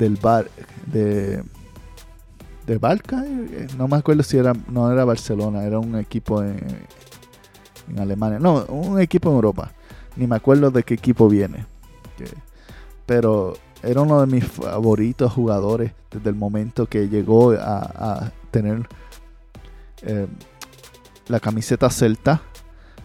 del 0.00 0.16
bar 0.16 0.50
de 0.90 1.44
de 2.66 2.78
Barca, 2.78 3.24
eh, 3.26 3.66
no 3.76 3.88
me 3.88 3.96
acuerdo 3.96 4.22
si 4.22 4.36
era 4.36 4.52
no 4.68 4.92
era 4.92 5.04
Barcelona, 5.04 5.64
era 5.64 5.78
un 5.78 5.96
equipo 5.96 6.42
en, 6.42 6.60
en 7.88 7.98
Alemania. 7.98 8.38
No, 8.38 8.64
un 8.66 9.00
equipo 9.00 9.28
en 9.30 9.36
Europa. 9.36 9.72
Ni 10.16 10.26
me 10.26 10.36
acuerdo 10.36 10.70
de 10.70 10.82
qué 10.82 10.94
equipo 10.94 11.28
viene. 11.28 11.66
pero 13.06 13.54
era 13.82 14.02
uno 14.02 14.20
de 14.20 14.26
mis 14.26 14.44
favoritos 14.44 15.32
jugadores 15.32 15.92
desde 16.10 16.28
el 16.30 16.36
momento 16.36 16.86
que 16.86 17.08
llegó 17.08 17.52
a, 17.52 18.30
tener 18.50 18.88
eh, 20.02 20.26
la 21.28 21.40
camiseta 21.40 21.88
celta 21.88 22.42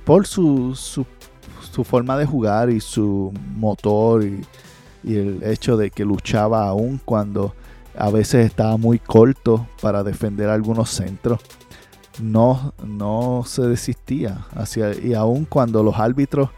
por 0.03 0.27
su, 0.27 0.75
su, 0.75 1.05
forma 1.83 2.17
de 2.17 2.25
jugar 2.25 2.69
y 2.69 2.79
su 2.81 3.31
motor 3.55 4.23
y, 4.23 4.41
y, 5.05 5.15
el 5.15 5.43
hecho 5.43 5.77
de 5.77 5.91
que 5.91 6.05
luchaba 6.05 6.67
aún 6.67 6.99
cuando 7.03 7.53
a 7.97 8.09
veces 8.09 8.45
estaba 8.45 8.77
muy 8.77 8.99
corto 8.99 9.67
para 9.81 10.03
defender 10.03 10.49
algunos 10.49 10.89
centros 10.89 11.39
no, 12.21 12.73
no 12.83 13.43
se 13.45 13.63
desistía. 13.63 14.45
Hacia, 14.53 14.93
y 14.97 15.13
aun 15.13 15.45
cuando 15.45 15.83
los 15.83 15.95
árbitros 15.97 16.49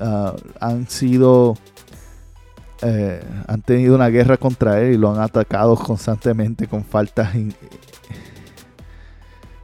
uh, 0.00 0.32
han 0.60 0.88
sido. 0.88 1.56
Eh, 2.84 3.22
han 3.46 3.62
tenido 3.62 3.94
una 3.94 4.08
guerra 4.08 4.36
contra 4.36 4.80
él 4.80 4.94
y 4.94 4.98
lo 4.98 5.12
han 5.12 5.20
atacado 5.20 5.76
constantemente 5.76 6.66
con 6.66 6.84
faltas 6.84 7.32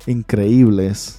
increíbles. 0.06 1.17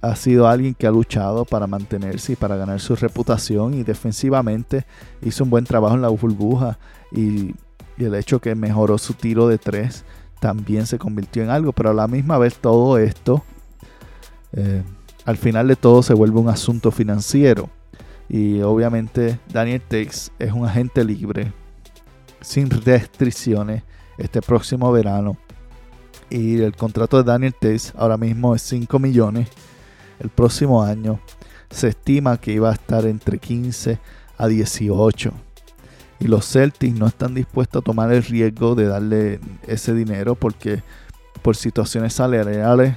Ha 0.00 0.14
sido 0.14 0.46
alguien 0.46 0.74
que 0.74 0.86
ha 0.86 0.90
luchado 0.90 1.44
para 1.44 1.66
mantenerse 1.66 2.32
y 2.32 2.36
para 2.36 2.56
ganar 2.56 2.80
su 2.80 2.94
reputación 2.96 3.74
y 3.74 3.82
defensivamente 3.82 4.84
hizo 5.22 5.44
un 5.44 5.50
buen 5.50 5.64
trabajo 5.64 5.94
en 5.94 6.02
la 6.02 6.08
burbuja 6.08 6.78
y, 7.12 7.54
el 7.98 8.14
hecho 8.14 8.40
que 8.40 8.54
mejoró 8.54 8.98
su 8.98 9.14
tiro 9.14 9.48
de 9.48 9.56
tres 9.56 10.04
también 10.38 10.84
se 10.84 10.98
convirtió 10.98 11.42
en 11.42 11.48
algo, 11.48 11.72
pero 11.72 11.90
a 11.90 11.94
la 11.94 12.06
misma 12.06 12.36
vez 12.36 12.56
todo 12.56 12.98
esto, 12.98 13.42
eh, 14.52 14.82
al 15.24 15.38
final 15.38 15.68
de 15.68 15.76
todo 15.76 16.02
se 16.02 16.12
vuelve 16.12 16.38
un 16.38 16.50
asunto 16.50 16.90
financiero. 16.90 17.70
Y 18.28 18.60
obviamente 18.60 19.38
Daniel 19.48 19.80
Takes 19.80 20.30
es 20.38 20.52
un 20.52 20.66
agente 20.66 21.04
libre, 21.04 21.52
sin 22.40 22.68
restricciones, 22.70 23.82
este 24.18 24.42
próximo 24.42 24.90
verano. 24.92 25.36
Y 26.28 26.60
el 26.60 26.74
contrato 26.74 27.18
de 27.18 27.24
Daniel 27.24 27.54
Takes 27.54 27.92
ahora 27.96 28.16
mismo 28.16 28.54
es 28.54 28.62
5 28.62 28.98
millones. 28.98 29.48
El 30.18 30.30
próximo 30.30 30.82
año 30.82 31.20
se 31.70 31.88
estima 31.88 32.40
que 32.40 32.52
iba 32.52 32.70
a 32.70 32.74
estar 32.74 33.04
entre 33.06 33.38
15 33.38 33.98
a 34.38 34.46
18 34.46 35.32
y 36.18 36.28
los 36.28 36.46
Celtics 36.50 36.98
no 36.98 37.06
están 37.06 37.34
dispuestos 37.34 37.80
a 37.80 37.84
tomar 37.84 38.12
el 38.12 38.22
riesgo 38.22 38.74
de 38.74 38.86
darle 38.86 39.40
ese 39.66 39.94
dinero 39.94 40.34
porque 40.34 40.82
por 41.42 41.56
situaciones 41.56 42.14
salariales, 42.14 42.96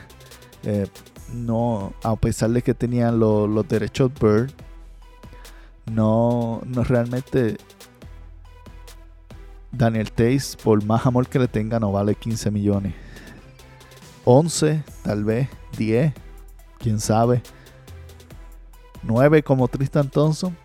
eh, 0.63 0.87
no, 1.33 1.93
a 2.03 2.15
pesar 2.15 2.49
de 2.51 2.61
que 2.61 2.73
tenían 2.73 3.19
los 3.19 3.67
derechos 3.67 4.11
Bird, 4.19 4.51
no, 5.85 6.61
no 6.65 6.83
realmente 6.83 7.57
Daniel 9.71 10.11
Tays, 10.11 10.55
por 10.55 10.83
más 10.85 11.05
amor 11.05 11.27
que 11.27 11.39
le 11.39 11.47
tenga, 11.47 11.79
no 11.79 11.91
vale 11.91 12.15
15 12.15 12.51
millones. 12.51 12.93
11, 14.25 14.83
tal 15.03 15.23
vez 15.23 15.49
10, 15.77 16.13
quién 16.79 16.99
sabe. 16.99 17.41
9 19.03 19.43
como 19.43 19.67
Tristan 19.67 20.09
Thompson, 20.09 20.55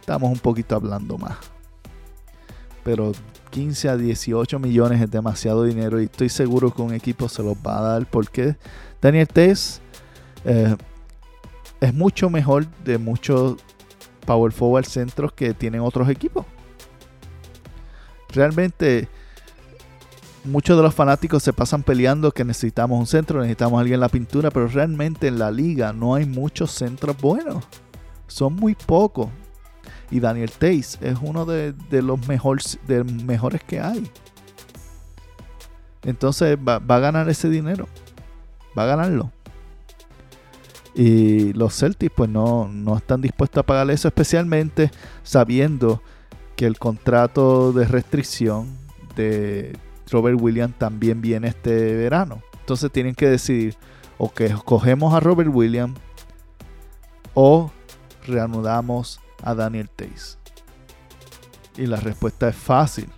estamos 0.00 0.30
un 0.30 0.38
poquito 0.38 0.76
hablando 0.76 1.18
más. 1.18 1.36
Pero 2.84 3.12
15 3.50 3.88
a 3.88 3.96
18 3.96 4.58
millones 4.58 5.00
es 5.00 5.10
demasiado 5.10 5.64
dinero 5.64 6.00
y 6.00 6.04
estoy 6.04 6.28
seguro 6.28 6.72
que 6.72 6.82
un 6.82 6.94
equipo 6.94 7.28
se 7.28 7.42
los 7.42 7.56
va 7.56 7.78
a 7.78 7.82
dar 7.82 8.06
porque 8.06 8.56
Daniel 9.00 9.28
Tess 9.28 9.80
eh, 10.44 10.76
es 11.80 11.94
mucho 11.94 12.30
mejor 12.30 12.66
de 12.84 12.98
muchos 12.98 13.56
power 14.24 14.52
forward 14.52 14.86
centros 14.86 15.32
que 15.32 15.54
tienen 15.54 15.80
otros 15.80 16.08
equipos. 16.08 16.46
Realmente 18.30 19.08
muchos 20.44 20.76
de 20.76 20.82
los 20.82 20.94
fanáticos 20.94 21.42
se 21.42 21.52
pasan 21.52 21.82
peleando 21.82 22.32
que 22.32 22.44
necesitamos 22.44 22.98
un 22.98 23.06
centro, 23.06 23.40
necesitamos 23.40 23.78
alguien 23.78 23.94
en 23.94 24.00
la 24.00 24.08
pintura, 24.08 24.50
pero 24.50 24.66
realmente 24.68 25.28
en 25.28 25.38
la 25.38 25.50
liga 25.50 25.92
no 25.92 26.14
hay 26.14 26.26
muchos 26.26 26.72
centros 26.72 27.16
buenos. 27.18 27.64
Son 28.26 28.54
muy 28.54 28.74
pocos. 28.74 29.28
Y 30.10 30.20
Daniel 30.20 30.50
Tays 30.50 30.98
es 31.00 31.16
uno 31.22 31.46
de, 31.46 31.74
los 31.90 32.26
mejores, 32.28 32.78
de 32.86 33.04
mejores 33.04 33.62
que 33.64 33.80
hay. 33.80 34.10
Entonces 36.02 36.56
va, 36.56 36.76
a 36.76 36.98
ganar 36.98 37.28
ese 37.28 37.48
dinero. 37.48 37.88
Va 38.76 38.84
a 38.84 38.86
ganarlo. 38.86 39.30
Y 40.94 41.54
los 41.54 41.74
Celtics 41.74 42.12
pues 42.14 42.28
no, 42.28 42.68
no 42.68 42.96
están 42.96 43.22
dispuestos 43.22 43.60
a 43.60 43.66
pagar 43.66 43.90
eso, 43.90 44.08
especialmente 44.08 44.90
sabiendo 45.22 46.02
que 46.56 46.66
el 46.66 46.78
contrato 46.78 47.72
de 47.72 47.86
restricción 47.86 48.76
de 49.16 49.74
Robert 50.12 50.38
Williams 50.40 50.78
también 50.78 51.20
viene 51.22 51.48
este 51.48 51.96
verano. 51.96 52.42
Entonces 52.60 52.92
tienen 52.92 53.14
que 53.14 53.28
decidir 53.28 53.76
o 54.18 54.32
que 54.32 54.46
escogemos 54.46 55.14
a 55.14 55.20
Robert 55.20 55.50
Williams 55.52 55.98
o 57.34 57.72
reanudamos 58.26 59.20
a 59.42 59.54
Daniel 59.54 59.88
Tays. 59.88 60.38
Y 61.76 61.86
la 61.86 61.96
respuesta 61.96 62.48
es 62.48 62.54
fácil. 62.54 63.08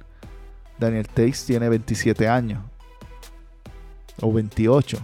Daniel 0.79 1.09
Tays 1.09 1.45
tiene 1.45 1.69
27 1.69 2.29
años 2.29 2.63
o 4.23 4.33
28. 4.33 4.99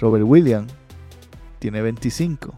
Robert 0.00 0.24
Williams 0.26 0.72
tiene 1.58 1.82
25. 1.82 2.54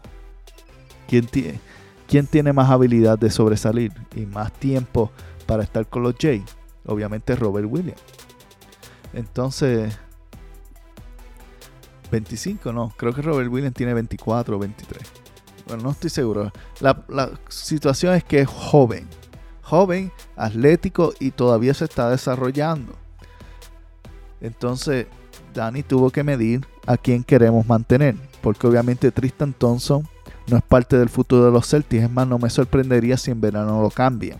¿Quién 1.07 1.27
tiene, 1.27 1.59
¿Quién 2.07 2.25
tiene 2.25 2.53
más 2.53 2.69
habilidad 2.69 3.19
de 3.19 3.29
sobresalir 3.29 3.91
y 4.15 4.25
más 4.25 4.51
tiempo 4.53 5.11
para 5.47 5.63
estar 5.63 5.87
con 5.87 6.03
los 6.03 6.15
Jay. 6.19 6.43
Obviamente 6.85 7.35
Robert 7.35 7.67
Williams. 7.69 8.01
Entonces, 9.13 9.97
25, 12.11 12.71
no, 12.71 12.93
creo 12.95 13.13
que 13.13 13.21
Robert 13.21 13.49
Williams 13.49 13.75
tiene 13.75 13.93
24 13.93 14.55
o 14.55 14.59
23. 14.59 15.01
Bueno, 15.67 15.83
no 15.83 15.91
estoy 15.91 16.09
seguro. 16.09 16.51
La, 16.79 17.03
la, 17.09 17.31
situación 17.49 18.13
es 18.13 18.23
que 18.23 18.41
es 18.41 18.47
joven. 18.47 19.07
Joven, 19.63 20.11
atlético 20.35 21.13
y 21.19 21.31
todavía 21.31 21.73
se 21.73 21.85
está 21.85 22.09
desarrollando. 22.09 22.93
Entonces, 24.39 25.07
Danny 25.53 25.83
tuvo 25.83 26.09
que 26.09 26.23
medir 26.23 26.65
a 26.85 26.95
quién 26.95 27.23
queremos 27.23 27.65
mantener. 27.67 28.15
Porque 28.41 28.67
obviamente 28.67 29.11
Tristan 29.11 29.51
Thompson 29.51 30.07
no 30.47 30.57
es 30.57 30.63
parte 30.63 30.97
del 30.97 31.09
futuro 31.09 31.45
de 31.45 31.51
los 31.51 31.67
Celtics. 31.67 32.03
Es 32.03 32.11
más, 32.11 32.27
no 32.27 32.39
me 32.39 32.49
sorprendería 32.49 33.17
si 33.17 33.31
en 33.31 33.41
verano 33.41 33.81
lo 33.81 33.89
cambian 33.89 34.39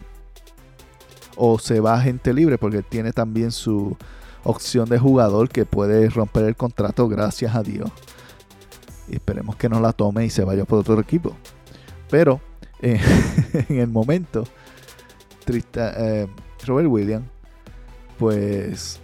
o 1.38 1.60
se 1.60 1.80
va 1.80 1.96
a 1.96 2.02
gente 2.02 2.34
libre 2.34 2.58
porque 2.58 2.82
tiene 2.82 3.14
también 3.14 3.52
su 3.52 3.96
opción 4.44 4.90
de 4.90 4.98
jugador 4.98 5.50
que 5.50 5.66
puede 5.66 6.10
romper 6.10 6.46
el 6.46 6.56
contrato 6.56 7.08
gracias 7.08 7.56
a 7.56 7.64
Dios. 7.64 7.92
Y 9.08 9.16
esperemos 9.16 9.56
que 9.56 9.70
no 9.70 9.80
la 9.80 9.94
tome 9.94 10.26
y 10.26 10.30
se 10.30 10.44
vaya 10.44 10.66
por 10.66 10.80
otro 10.80 11.00
equipo. 11.00 11.36
Pero 12.10 12.42
eh, 12.82 13.00
en 13.70 13.80
el 13.80 13.88
momento, 13.88 14.44
eh, 15.48 16.28
Robert 16.66 16.90
Williams, 16.90 17.28
pues 18.18 19.00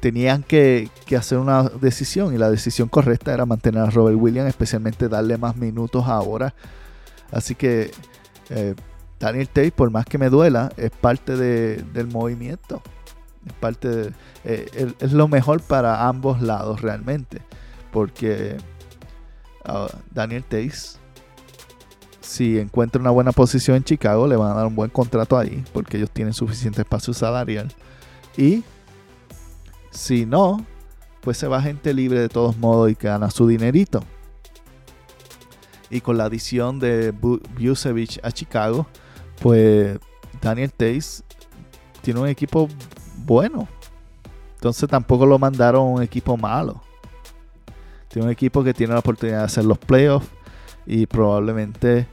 tenían 0.00 0.42
que, 0.42 0.88
hacer 1.16 1.38
una 1.38 1.64
decisión 1.64 2.34
y 2.34 2.38
la 2.38 2.50
decisión 2.50 2.88
correcta 2.88 3.34
era 3.34 3.44
mantener 3.44 3.82
a 3.82 3.90
Robert 3.90 4.16
Williams, 4.18 4.48
especialmente 4.48 5.08
darle 5.08 5.36
más 5.36 5.56
minutos 5.56 6.06
ahora. 6.06 6.54
Así 7.30 7.54
que 7.54 7.90
eh, 8.48 8.74
Daniel 9.20 9.48
Tate, 9.48 9.70
por 9.70 9.90
más 9.90 10.06
que 10.06 10.16
me 10.16 10.30
duela, 10.30 10.72
es 10.78 10.90
parte 10.90 11.36
del 11.36 12.06
movimiento. 12.08 12.82
Es 13.46 13.52
parte 13.52 13.88
de, 13.88 14.12
eh, 14.44 14.92
es 14.98 15.12
lo 15.12 15.28
mejor 15.28 15.60
para 15.60 16.08
ambos 16.08 16.40
lados 16.40 16.80
realmente. 16.80 17.42
Porque 17.92 18.56
uh, 19.68 19.94
Daniel 20.10 20.42
Tate, 20.44 20.72
si 22.20 22.58
encuentra 22.58 22.98
una 23.00 23.10
buena 23.10 23.32
posición 23.32 23.76
en 23.76 23.84
Chicago, 23.84 24.26
le 24.26 24.36
van 24.36 24.52
a 24.52 24.54
dar 24.54 24.66
un 24.66 24.74
buen 24.74 24.90
contrato 24.90 25.36
ahí. 25.36 25.62
Porque 25.74 25.98
ellos 25.98 26.10
tienen 26.10 26.32
suficiente 26.32 26.80
espacio 26.80 27.12
salarial. 27.12 27.70
Y 28.38 28.64
si 29.90 30.24
no, 30.24 30.64
pues 31.20 31.36
se 31.36 31.46
va 31.46 31.60
gente 31.60 31.92
libre 31.92 32.20
de 32.20 32.30
todos 32.30 32.56
modos 32.56 32.90
y 32.90 32.94
gana 32.94 33.30
su 33.30 33.46
dinerito. 33.46 34.02
Y 35.90 36.00
con 36.00 36.16
la 36.16 36.24
adición 36.24 36.78
de 36.78 37.10
Busevich 37.10 38.18
a 38.22 38.32
Chicago, 38.32 38.86
pues 39.40 39.98
Daniel 40.40 40.72
Tays 40.72 41.24
tiene 42.02 42.20
un 42.20 42.28
equipo 42.28 42.68
bueno. 43.24 43.68
Entonces 44.54 44.88
tampoco 44.88 45.26
lo 45.26 45.38
mandaron 45.38 45.82
a 45.82 45.90
un 45.90 46.02
equipo 46.02 46.36
malo. 46.36 46.82
Tiene 48.08 48.26
un 48.26 48.32
equipo 48.32 48.62
que 48.62 48.74
tiene 48.74 48.92
la 48.92 49.00
oportunidad 49.00 49.38
de 49.38 49.44
hacer 49.44 49.64
los 49.64 49.78
playoffs 49.78 50.28
y 50.86 51.06
probablemente 51.06 52.06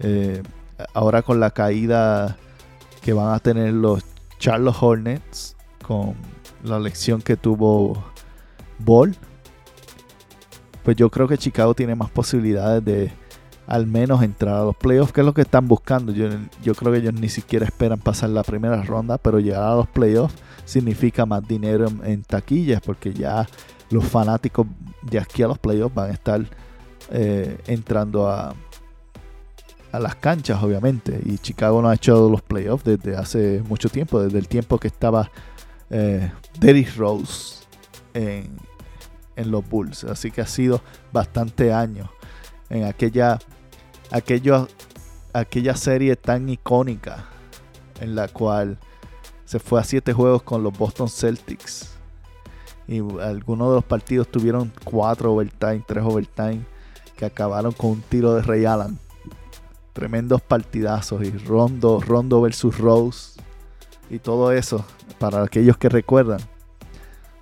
eh, 0.00 0.42
ahora 0.94 1.22
con 1.22 1.40
la 1.40 1.50
caída 1.50 2.36
que 3.02 3.12
van 3.12 3.34
a 3.34 3.38
tener 3.38 3.72
los 3.72 4.04
Charlotte 4.38 4.76
Hornets 4.80 5.56
con 5.86 6.14
la 6.64 6.78
lección 6.78 7.22
que 7.22 7.36
tuvo 7.36 8.02
Ball, 8.78 9.14
pues 10.82 10.96
yo 10.96 11.10
creo 11.10 11.28
que 11.28 11.38
Chicago 11.38 11.74
tiene 11.74 11.94
más 11.94 12.10
posibilidades 12.10 12.84
de 12.84 13.12
al 13.70 13.86
menos 13.86 14.20
entrar 14.24 14.56
a 14.56 14.64
los 14.64 14.76
playoffs, 14.76 15.12
que 15.12 15.20
es 15.20 15.24
lo 15.24 15.32
que 15.32 15.42
están 15.42 15.68
buscando. 15.68 16.12
Yo, 16.12 16.28
yo 16.60 16.74
creo 16.74 16.92
que 16.92 16.98
ellos 16.98 17.14
ni 17.14 17.28
siquiera 17.28 17.64
esperan 17.64 18.00
pasar 18.00 18.30
la 18.30 18.42
primera 18.42 18.82
ronda, 18.82 19.16
pero 19.16 19.38
llegar 19.38 19.62
a 19.62 19.76
los 19.76 19.86
playoffs 19.86 20.34
significa 20.64 21.24
más 21.24 21.46
dinero 21.46 21.86
en, 22.02 22.24
taquillas, 22.24 22.80
porque 22.80 23.14
ya 23.14 23.46
los 23.90 24.04
fanáticos 24.04 24.66
de 25.02 25.20
aquí 25.20 25.44
a 25.44 25.46
los 25.46 25.58
playoffs 25.60 25.94
van 25.94 26.10
a 26.10 26.12
estar 26.12 26.44
eh, 27.12 27.58
entrando 27.68 28.28
a, 28.28 28.56
a 29.92 30.00
las 30.00 30.16
canchas, 30.16 30.60
obviamente. 30.60 31.20
Y 31.24 31.38
Chicago 31.38 31.80
no 31.80 31.90
ha 31.90 31.94
hecho 31.94 32.28
los 32.28 32.42
playoffs 32.42 32.82
desde 32.82 33.16
hace 33.16 33.62
mucho 33.68 33.88
tiempo, 33.88 34.20
desde 34.20 34.38
el 34.40 34.48
tiempo 34.48 34.78
que 34.78 34.88
estaba 34.88 35.30
eh, 35.90 36.28
Derrick 36.58 36.96
Rose 36.96 37.64
en, 38.14 38.50
en 39.36 39.50
los 39.52 39.68
Bulls. 39.68 40.02
Así 40.02 40.32
que 40.32 40.40
ha 40.40 40.46
sido 40.48 40.82
bastante 41.12 41.72
años 41.72 42.08
en 42.68 42.84
aquella 42.84 43.38
aquello, 44.10 44.68
aquella 45.32 45.76
serie 45.76 46.16
tan 46.16 46.48
icónica 46.48 47.26
en 48.00 48.14
la 48.14 48.28
cual 48.28 48.78
se 49.44 49.58
fue 49.58 49.80
a 49.80 49.84
siete 49.84 50.12
juegos 50.12 50.42
con 50.42 50.62
los 50.62 50.76
Boston 50.76 51.08
Celtics. 51.08 51.90
Y 52.86 52.98
algunos 53.20 53.68
de 53.68 53.74
los 53.76 53.84
partidos 53.84 54.28
tuvieron 54.28 54.72
cuatro 54.84 55.32
overtime, 55.32 55.84
tres 55.86 56.04
overtime, 56.04 56.64
que 57.16 57.24
acabaron 57.24 57.72
con 57.72 57.90
un 57.90 58.00
tiro 58.02 58.34
de 58.34 58.42
Ray 58.42 58.64
Allen. 58.64 58.98
Tremendos 59.92 60.40
partidazos. 60.40 61.22
Y 61.22 61.30
Rondo, 61.30 62.00
Rondo 62.00 62.40
versus 62.40 62.78
Rose. 62.78 63.40
Y 64.08 64.18
todo 64.18 64.52
eso, 64.52 64.84
para 65.18 65.42
aquellos 65.42 65.76
que 65.76 65.88
recuerdan. 65.88 66.40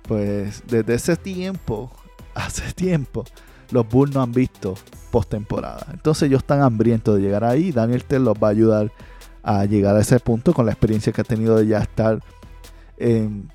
Pues 0.03 0.63
desde 0.67 0.95
ese 0.95 1.15
tiempo, 1.15 1.91
hace 2.35 2.73
tiempo, 2.73 3.23
los 3.71 3.87
Bulls 3.87 4.13
no 4.13 4.21
han 4.21 4.31
visto 4.31 4.75
postemporada. 5.11 5.87
Entonces 5.91 6.23
ellos 6.23 6.39
están 6.39 6.61
hambrientos 6.61 7.15
de 7.15 7.21
llegar 7.21 7.43
ahí. 7.43 7.71
Daniel 7.71 8.03
Tell 8.03 8.23
los 8.23 8.35
va 8.35 8.47
a 8.47 8.51
ayudar 8.51 8.91
a 9.43 9.65
llegar 9.65 9.95
a 9.95 10.01
ese 10.01 10.19
punto 10.19 10.53
con 10.53 10.65
la 10.65 10.71
experiencia 10.71 11.13
que 11.13 11.21
ha 11.21 11.25
tenido 11.25 11.57
de 11.57 11.67
ya 11.67 11.79
estar 11.79 12.19
en 12.97 13.49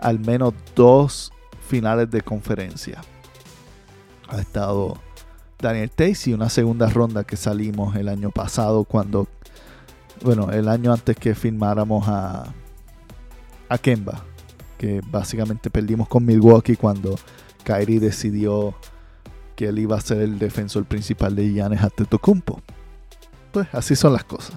al 0.00 0.18
menos 0.18 0.54
dos 0.74 1.32
finales 1.68 2.10
de 2.10 2.22
conferencia. 2.22 3.00
Ha 4.28 4.40
estado 4.40 4.98
Daniel 5.58 5.90
Tays 5.90 6.26
y 6.28 6.34
una 6.34 6.48
segunda 6.48 6.88
ronda 6.88 7.24
que 7.24 7.36
salimos 7.36 7.96
el 7.96 8.08
año 8.08 8.30
pasado 8.30 8.84
cuando, 8.84 9.26
bueno, 10.22 10.50
el 10.50 10.68
año 10.68 10.92
antes 10.92 11.16
que 11.16 11.34
firmáramos 11.34 12.06
a, 12.08 12.52
a 13.68 13.78
Kemba, 13.78 14.22
que 14.78 15.00
básicamente 15.10 15.70
perdimos 15.70 16.08
con 16.08 16.24
Milwaukee 16.24 16.76
cuando 16.76 17.16
Kyrie 17.64 18.00
decidió 18.00 18.74
que 19.56 19.66
él 19.66 19.78
iba 19.78 19.96
a 19.96 20.00
ser 20.00 20.18
el 20.18 20.38
defensor 20.38 20.84
principal 20.84 21.34
de 21.34 21.52
Giannis 21.52 21.82
Antetokounmpo. 21.82 22.62
Pues 23.52 23.66
así 23.72 23.96
son 23.96 24.12
las 24.12 24.24
cosas. 24.24 24.56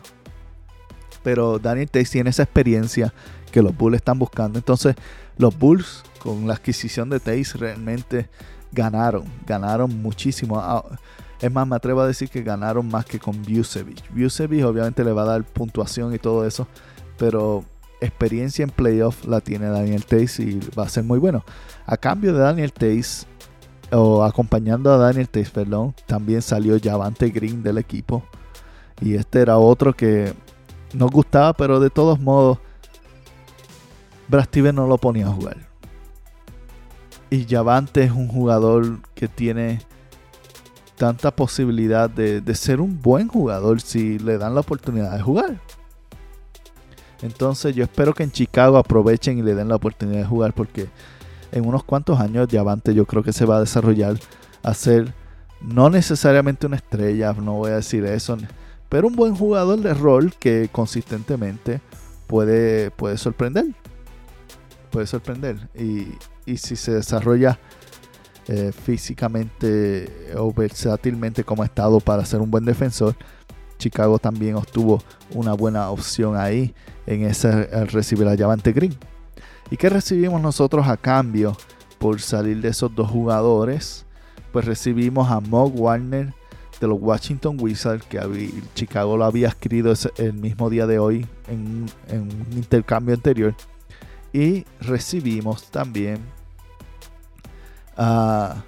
Pero 1.24 1.58
Daniel 1.58 1.89
Tays 1.89 2.12
tiene 2.12 2.30
esa 2.30 2.43
experiencia 2.43 3.14
que 3.52 3.62
los 3.62 3.76
Bulls 3.76 3.97
están 3.97 4.20
buscando. 4.20 4.60
Entonces, 4.60 4.95
los 5.38 5.58
Bulls, 5.58 6.04
con 6.20 6.47
la 6.47 6.54
adquisición 6.54 7.10
de 7.10 7.20
Tays, 7.20 7.56
realmente 7.56 8.30
ganaron. 8.72 9.24
Ganaron 9.47 10.02
muchísimo. 10.02 10.60
Ah, 10.60 10.84
es 11.41 11.52
más, 11.52 11.68
me 11.68 11.76
atrevo 11.76 12.02
a 12.02 12.08
decir 12.08 12.30
que 12.30 12.43
ganaron 12.43 12.88
más 12.88 13.06
que 13.06 13.20
con 13.20 13.41
Vucevic. 13.41 14.04
Vucevic 14.14 14.66
obviamente 14.66 15.04
le 15.04 15.14
va 15.14 15.24
a 15.24 15.26
dar 15.26 15.43
puntuación 15.43 16.14
y 16.14 16.20
todo 16.20 16.45
eso. 16.45 16.68
Pero 17.18 17.64
experiencia 18.02 18.64
en 18.64 18.70
playoff 18.70 19.26
la 19.26 19.41
tiene 19.41 19.68
Daniel 19.68 20.06
Tays 20.06 20.39
y 20.39 20.60
va 20.78 20.84
a 20.84 20.89
ser 20.89 21.04
muy 21.04 21.20
bueno. 21.20 21.43
A 21.86 21.97
cambio 21.97 22.34
de 22.34 22.39
Daniel 22.39 22.72
Tays, 22.72 23.26
o 23.92 24.24
acompañando 24.24 24.92
a 24.92 24.98
Daniel 24.98 25.28
perdón, 25.28 25.96
también 26.06 26.42
salió 26.42 26.78
Javante 26.82 27.30
Green 27.30 27.64
del 27.64 27.78
equipo. 27.78 28.24
Y 29.02 29.16
este 29.16 29.42
era 29.42 29.58
otro 29.58 29.94
que 29.94 30.34
nos 30.94 31.12
gustaba, 31.12 31.54
pero 31.54 31.80
de 31.80 31.90
todos 31.90 32.20
modos, 32.20 32.60
Brad 34.28 34.48
no 34.74 34.88
lo 34.88 34.98
ponía 34.98 35.28
a 35.28 35.32
jugar. 35.32 35.58
Y 37.30 37.46
Javante 37.46 38.04
es 38.04 38.12
un 38.12 38.28
jugador 38.28 39.00
que 39.14 39.28
tiene 39.28 39.80
tanta 40.98 41.32
posibilidad 41.32 42.10
de, 42.10 42.42
de 42.42 42.56
ser 42.56 42.82
un 42.82 43.02
buen 43.02 43.28
jugador 43.28 43.80
si 43.80 44.20
le 44.20 44.38
dan 44.38 44.54
la 44.54 44.62
oportunidad 44.62 45.16
de 45.16 45.22
jugar. 45.22 45.60
Entonces 47.22 47.76
yo 47.76 47.84
espero 47.84 48.14
que 48.14 48.24
en 48.24 48.32
Chicago 48.32 48.78
aprovechen 48.78 49.38
y 49.38 49.42
le 49.42 49.56
den 49.56 49.70
la 49.70 49.76
oportunidad 49.76 50.20
de 50.20 50.26
jugar 50.26 50.54
porque 50.54 50.90
en 51.52 51.66
unos 51.66 51.84
cuantos 51.84 52.20
años 52.20 52.47
Javante 52.52 52.93
yo 52.93 53.06
creo 53.06 53.24
que 53.24 53.34
se 53.34 53.45
va 53.45 53.58
a 53.58 53.60
desarrollar 53.62 54.18
a 54.64 54.74
ser 54.74 55.14
no 55.62 55.89
necesariamente 55.89 56.68
una 56.68 56.78
estrella, 56.78 57.34
no 57.34 57.54
voy 57.54 57.72
a 57.72 57.76
decir 57.76 58.06
eso, 58.06 58.38
pero 58.88 59.08
un 59.08 59.16
buen 59.16 59.36
jugador 59.36 59.80
de 59.80 59.93
rol 59.93 60.34
que 60.39 60.70
consistentemente 60.72 61.82
puede, 62.28 62.91
puede 62.91 63.18
sorprender. 63.18 63.66
Puede 64.91 65.06
sorprender. 65.06 65.70
Y, 65.76 66.08
si 66.58 66.76
se 66.76 66.93
desarrolla 66.93 67.60
eh, 68.47 68.72
físicamente 68.72 70.32
o 70.36 70.52
versátilmente 70.52 71.43
como 71.43 71.64
estado 71.64 72.00
para 72.00 72.26
ser 72.26 72.39
un 72.39 72.50
buen 72.50 72.66
defensor, 72.66 73.16
Chicago 73.78 74.18
también 74.18 74.56
obtuvo 74.56 75.04
una 75.36 75.54
buena 75.54 75.91
opción 75.91 76.36
ahí 76.36 76.74
en 77.06 77.24
ese 77.24 77.66
recibir 77.86 78.28
a 78.28 78.36
Javante 78.36 78.72
Green. 78.72 78.97
¿Y 79.72 79.78
qué 79.78 79.89
recibimos 79.89 80.41
nosotros 80.41 80.88
a 80.88 80.97
cambio 80.97 81.55
por 81.99 82.20
salir 82.22 82.61
de 82.61 82.70
esos 82.70 82.93
dos 82.93 83.09
jugadores? 83.09 84.05
Pues 84.51 84.65
recibimos 84.65 85.30
a 85.30 85.39
Mog 85.39 85.80
Warner 85.80 86.34
de 86.80 86.88
los 86.88 86.97
Washington 86.99 87.57
Wizards, 87.59 88.05
que 88.05 88.20
Chicago 88.74 89.17
lo 89.17 89.26
había 89.26 89.49
escrito 89.49 89.93
el 90.17 90.34
mismo 90.34 90.70
día 90.70 90.88
de 90.88 90.97
hoy 90.97 91.28
en, 91.47 91.86
un 92.11 92.47
intercambio 92.53 93.13
anterior. 93.15 93.53
Y 94.34 94.65
recibimos 94.82 95.70
también 95.70 96.20
a... 97.97 98.63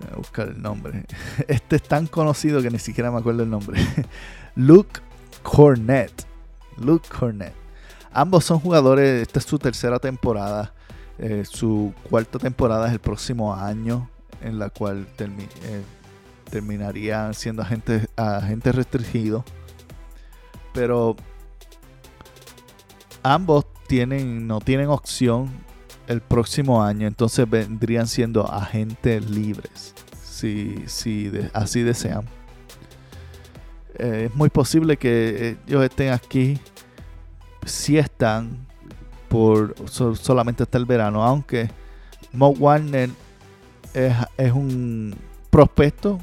Voy 0.00 0.08
a 0.12 0.16
buscar 0.16 0.48
el 0.48 0.62
nombre. 0.62 1.04
Este 1.48 1.76
es 1.76 1.82
tan 1.82 2.06
conocido 2.06 2.62
que 2.62 2.70
ni 2.70 2.78
siquiera 2.78 3.10
me 3.10 3.18
acuerdo 3.18 3.42
el 3.42 3.50
nombre. 3.50 3.80
Luke 4.54 5.00
Cornett 5.42 6.28
Luke 6.80 7.08
Cornett. 7.08 7.57
Ambos 8.12 8.44
son 8.44 8.60
jugadores, 8.60 9.22
esta 9.22 9.38
es 9.38 9.44
su 9.44 9.58
tercera 9.58 9.98
temporada. 9.98 10.72
Eh, 11.18 11.44
su 11.44 11.92
cuarta 12.08 12.38
temporada 12.38 12.86
es 12.86 12.92
el 12.92 13.00
próximo 13.00 13.54
año, 13.54 14.08
en 14.40 14.58
la 14.58 14.70
cual 14.70 15.06
eh, 15.18 15.82
terminarían 16.50 17.34
siendo 17.34 17.62
agentes, 17.62 18.08
agentes 18.16 18.74
restringidos. 18.74 19.44
Pero 20.72 21.16
ambos 23.22 23.66
tienen, 23.88 24.46
no 24.46 24.60
tienen 24.60 24.88
opción 24.88 25.50
el 26.06 26.20
próximo 26.20 26.82
año, 26.82 27.06
entonces 27.06 27.48
vendrían 27.48 28.06
siendo 28.06 28.50
agentes 28.50 29.28
libres, 29.28 29.94
si, 30.22 30.84
si 30.86 31.30
así 31.52 31.82
desean. 31.82 32.24
Eh, 33.98 34.28
es 34.30 34.34
muy 34.36 34.48
posible 34.48 34.96
que 34.96 35.58
ellos 35.66 35.82
estén 35.82 36.12
aquí 36.12 36.58
si 37.68 37.98
están 37.98 38.66
por 39.28 39.74
solamente 40.16 40.62
hasta 40.62 40.78
el 40.78 40.86
verano, 40.86 41.22
aunque 41.22 41.70
Mo 42.32 42.48
Warner 42.48 43.10
es, 43.94 44.52
un 44.52 45.14
prospecto 45.50 46.18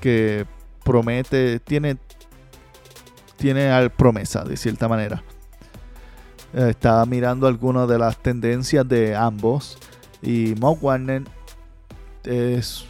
que 0.00 0.46
promete, 0.84 1.60
tiene, 1.60 1.96
tiene 3.36 3.90
promesa 3.90 4.44
de 4.44 4.56
cierta 4.56 4.88
manera. 4.88 5.22
Eh, 6.54 6.68
estaba 6.70 7.04
mirando 7.06 7.46
algunas 7.46 7.88
de 7.88 7.98
las 7.98 8.16
tendencias 8.16 8.88
de 8.88 9.14
ambos 9.14 9.78
y 10.22 10.54
Mo 10.58 10.78
es 12.24 12.84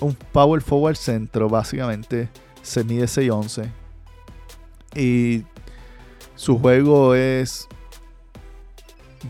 un 0.00 0.14
power 0.32 0.60
forward 0.60 0.96
centro, 0.96 1.48
básicamente 1.48 2.28
se 2.62 2.84
mide 2.84 3.04
6'11 3.04 3.70
y 4.94 5.44
su 6.36 6.58
juego 6.58 7.14
es 7.14 7.66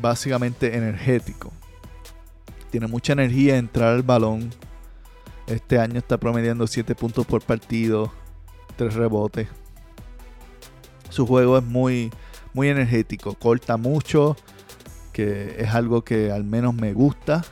básicamente 0.00 0.76
energético. 0.76 1.52
Tiene 2.70 2.86
mucha 2.88 3.14
energía 3.14 3.54
en 3.54 3.60
entrar 3.66 3.94
al 3.94 4.02
balón. 4.02 4.50
Este 5.46 5.78
año 5.78 5.98
está 5.98 6.18
promediando 6.18 6.66
7 6.66 6.96
puntos 6.96 7.24
por 7.24 7.42
partido, 7.42 8.12
3 8.76 8.94
rebotes. 8.94 9.48
Su 11.08 11.24
juego 11.26 11.56
es 11.56 11.64
muy, 11.64 12.10
muy 12.52 12.68
energético, 12.68 13.34
corta 13.34 13.76
mucho, 13.76 14.36
que 15.12 15.54
es 15.58 15.68
algo 15.70 16.02
que 16.02 16.32
al 16.32 16.42
menos 16.44 16.74
me 16.74 16.92
gusta. 16.92 17.44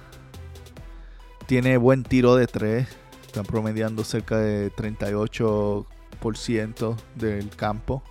Tiene 1.46 1.76
buen 1.76 2.02
tiro 2.02 2.34
de 2.34 2.48
3, 2.48 2.88
está 3.24 3.44
promediando 3.44 4.02
cerca 4.02 4.38
de 4.38 4.72
38% 4.72 6.96
del 7.14 7.48
campo. 7.50 8.02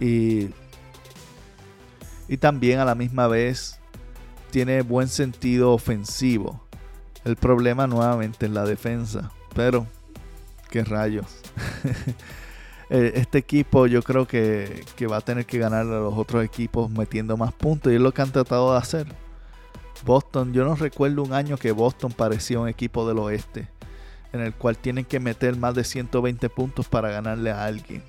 Y, 0.00 0.48
y 2.26 2.36
también 2.38 2.80
a 2.80 2.84
la 2.84 2.94
misma 2.94 3.28
vez 3.28 3.78
tiene 4.50 4.82
buen 4.82 5.08
sentido 5.08 5.72
ofensivo. 5.72 6.60
El 7.24 7.36
problema 7.36 7.86
nuevamente 7.86 8.46
es 8.46 8.52
la 8.52 8.64
defensa. 8.64 9.30
Pero, 9.54 9.86
qué 10.70 10.84
rayos. 10.84 11.26
Eh, 12.92 13.12
este 13.20 13.38
equipo 13.38 13.86
yo 13.86 14.02
creo 14.02 14.26
que, 14.26 14.84
que, 14.96 15.06
va 15.06 15.18
a 15.18 15.20
tener 15.20 15.46
que 15.46 15.58
ganar 15.58 15.82
a 15.82 16.00
los 16.00 16.14
otros 16.18 16.44
equipos 16.44 16.90
metiendo 16.90 17.36
más 17.36 17.52
puntos. 17.52 17.92
Y 17.92 17.94
es 17.94 18.00
lo 18.00 18.10
que 18.10 18.20
han 18.20 18.32
tratado 18.32 18.72
de 18.72 18.78
hacer. 18.78 19.06
Boston, 20.04 20.52
yo 20.52 20.64
no 20.64 20.74
recuerdo 20.74 21.22
un 21.22 21.32
año 21.32 21.56
que 21.56 21.70
Boston 21.70 22.10
parecía 22.10 22.58
un 22.58 22.66
equipo 22.66 23.06
del 23.06 23.20
oeste. 23.20 23.68
En 24.32 24.40
el 24.40 24.52
cual 24.54 24.76
tienen 24.76 25.04
que 25.04 25.20
meter 25.20 25.56
más 25.56 25.76
de 25.76 25.84
120 25.84 26.48
puntos 26.48 26.88
para 26.88 27.10
ganarle 27.10 27.52
a 27.52 27.64
alguien 27.64 28.02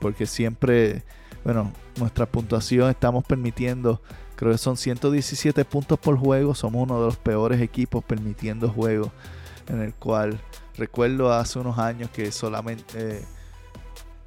porque 0.00 0.26
siempre, 0.26 1.04
bueno, 1.44 1.72
nuestra 1.96 2.26
puntuación 2.26 2.90
estamos 2.90 3.24
permitiendo, 3.24 4.00
creo 4.34 4.52
que 4.52 4.58
son 4.58 4.76
117 4.76 5.64
puntos 5.64 5.98
por 5.98 6.16
juego, 6.16 6.54
somos 6.54 6.82
uno 6.82 6.98
de 6.98 7.06
los 7.06 7.16
peores 7.16 7.60
equipos 7.60 8.02
permitiendo 8.02 8.68
juegos, 8.68 9.10
en 9.68 9.80
el 9.80 9.94
cual 9.94 10.40
recuerdo 10.76 11.32
hace 11.32 11.58
unos 11.58 11.78
años 11.78 12.10
que 12.10 12.32
solamente 12.32 12.82
eh, 12.96 13.24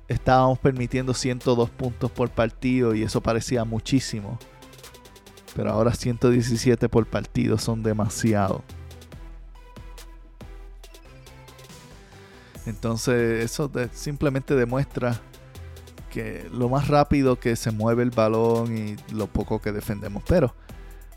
estábamos 0.07 0.59
permitiendo 0.59 1.13
102 1.13 1.69
puntos 1.71 2.11
por 2.11 2.29
partido 2.29 2.93
y 2.93 3.03
eso 3.03 3.21
parecía 3.21 3.65
muchísimo. 3.65 4.37
Pero 5.55 5.71
ahora 5.71 5.93
117 5.93 6.89
por 6.89 7.05
partido 7.05 7.57
son 7.57 7.83
demasiado. 7.83 8.63
Entonces 12.65 13.43
eso 13.43 13.69
simplemente 13.91 14.55
demuestra 14.55 15.19
lo 16.51 16.69
más 16.69 16.87
rápido 16.87 17.39
que 17.39 17.55
se 17.55 17.71
mueve 17.71 18.03
el 18.03 18.11
balón 18.11 18.77
y 18.77 18.95
lo 19.13 19.27
poco 19.27 19.61
que 19.61 19.71
defendemos. 19.71 20.23
Pero 20.27 20.53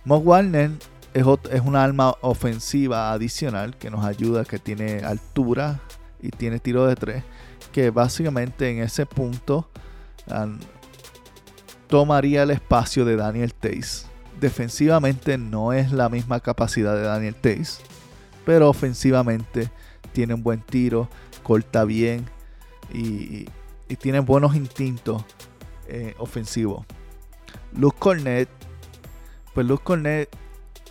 Mo 0.05 0.23
es, 0.37 0.71
es 1.15 1.61
una 1.65 1.83
arma 1.83 2.15
ofensiva 2.21 3.13
adicional 3.13 3.77
que 3.77 3.91
nos 3.91 4.05
ayuda, 4.05 4.45
que 4.45 4.59
tiene 4.59 5.01
altura 5.01 5.81
y 6.21 6.31
tiene 6.31 6.59
tiro 6.59 6.87
de 6.87 6.95
tres, 6.97 7.25
que 7.73 7.91
básicamente 7.91 8.71
en 8.71 8.83
ese 8.83 9.07
punto 9.07 9.69
tomaría 11.89 12.43
el 12.43 12.51
espacio 12.51 13.05
de 13.05 13.17
Daniel 13.17 13.55
Tays. 13.55 14.07
Defensivamente 14.41 15.39
no 15.39 15.73
es 15.73 15.93
la 15.93 16.09
misma 16.09 16.41
capacidad 16.41 16.95
de 16.95 17.03
Daniel 17.03 17.35
Tays, 17.35 17.81
pero 18.45 18.69
ofensivamente 18.69 19.71
tiene 20.13 20.35
un 20.35 20.43
buen 20.43 20.61
tiro, 20.61 21.09
corta 21.43 21.85
bien 21.85 22.27
y, 22.93 23.47
y 23.89 23.97
tiene 23.97 24.21
buenos 24.21 24.57
instintos 24.57 25.25
eh, 25.89 26.15
ofensivos. 26.19 26.85
Luz 27.73 27.95
Cornet, 27.95 28.49
pues 29.55 29.67
Luz 29.67 29.81
Cornet 29.81 30.29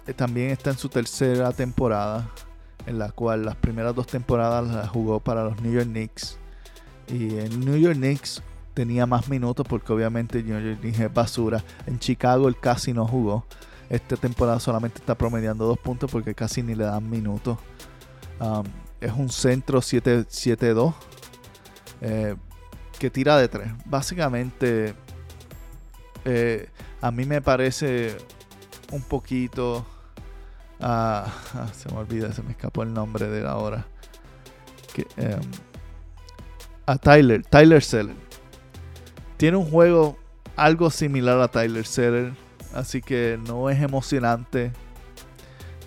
eh, 0.08 0.14
también 0.14 0.52
está 0.52 0.72
en 0.72 0.78
su 0.78 0.90
tercera 0.90 1.52
temporada, 1.52 2.30
en 2.86 3.00
la 3.00 3.12
cual 3.12 3.46
las 3.46 3.56
primeras 3.56 3.96
dos 3.96 4.08
temporadas 4.08 4.68
las 4.68 4.90
jugó 4.90 5.20
para 5.20 5.44
los 5.44 5.60
New 5.62 5.74
York 5.74 5.88
Knicks 5.88 6.38
Y 7.08 7.40
en 7.40 7.60
New 7.62 7.78
York 7.78 7.96
Knicks 7.96 8.44
tenía 8.74 9.06
más 9.06 9.30
minutos 9.30 9.66
porque 9.68 9.92
obviamente 9.92 10.44
New 10.44 10.60
York 10.60 10.80
Knicks 10.82 11.00
es 11.00 11.14
basura. 11.14 11.64
En 11.88 12.00
Chicago 12.00 12.48
él 12.48 12.58
casi 12.60 12.94
no 12.94 13.08
jugó. 13.08 13.46
Esta 13.90 14.18
temporada 14.18 14.60
solamente 14.60 15.00
está 15.00 15.16
promediando 15.16 15.66
dos 15.66 15.80
puntos 15.80 16.12
porque 16.12 16.36
casi 16.36 16.62
ni 16.64 16.76
le 16.76 16.84
dan 16.84 17.10
minutos. 17.10 17.58
Um, 18.40 18.64
es 19.00 19.12
un 19.14 19.30
centro 19.30 19.80
7-2 19.80 20.94
eh, 22.02 22.36
que 23.00 23.10
tira 23.10 23.38
de 23.38 23.48
tres. 23.48 23.72
Básicamente, 23.86 24.96
eh, 26.26 26.70
a 27.02 27.12
mí 27.12 27.26
me 27.26 27.42
parece 27.42 28.18
un 28.92 29.02
poquito. 29.02 29.86
Ah, 30.80 31.32
se 31.74 31.92
me 31.92 32.00
olvida, 32.00 32.32
se 32.34 32.44
me 32.44 32.52
escapó 32.52 32.84
el 32.84 32.94
nombre 32.94 33.28
de 33.28 33.48
ahora. 33.48 33.86
Que, 34.94 35.08
em, 35.18 35.42
a 36.86 36.98
Tyler, 36.98 37.44
Tyler 37.46 37.84
Seller. 37.84 38.16
Tiene 39.38 39.58
un 39.58 39.70
juego 39.70 40.18
algo 40.56 40.90
similar 40.90 41.40
a 41.42 41.50
Tyler 41.50 41.86
Seller, 41.86 42.34
así 42.74 43.02
que 43.02 43.38
no 43.46 43.70
es 43.70 43.82
emocionante. 43.82 44.72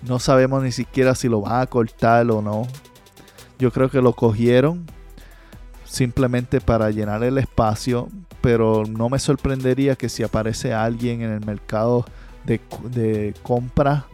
No 0.03 0.19
sabemos 0.19 0.63
ni 0.63 0.71
siquiera 0.71 1.15
si 1.15 1.27
lo 1.27 1.41
van 1.41 1.61
a 1.61 1.67
cortar 1.67 2.29
o 2.31 2.41
no. 2.41 2.67
Yo 3.57 3.71
creo 3.71 3.89
que 3.89 4.01
lo 4.01 4.13
cogieron 4.13 4.85
simplemente 5.89 6.61
para 6.61 6.91
llenar 6.91 7.23
el 7.23 7.39
espacio, 7.39 8.09
pero 8.41 8.83
no 8.85 9.09
me 9.09 9.17
sorprendería 9.17 9.95
que 9.95 10.07
si 10.07 10.23
aparece 10.23 10.73
alguien 10.73 11.23
en 11.23 11.31
el 11.31 11.45
mercado 11.45 12.05
de, 12.45 12.61
de 12.91 13.33
compra 13.41 14.05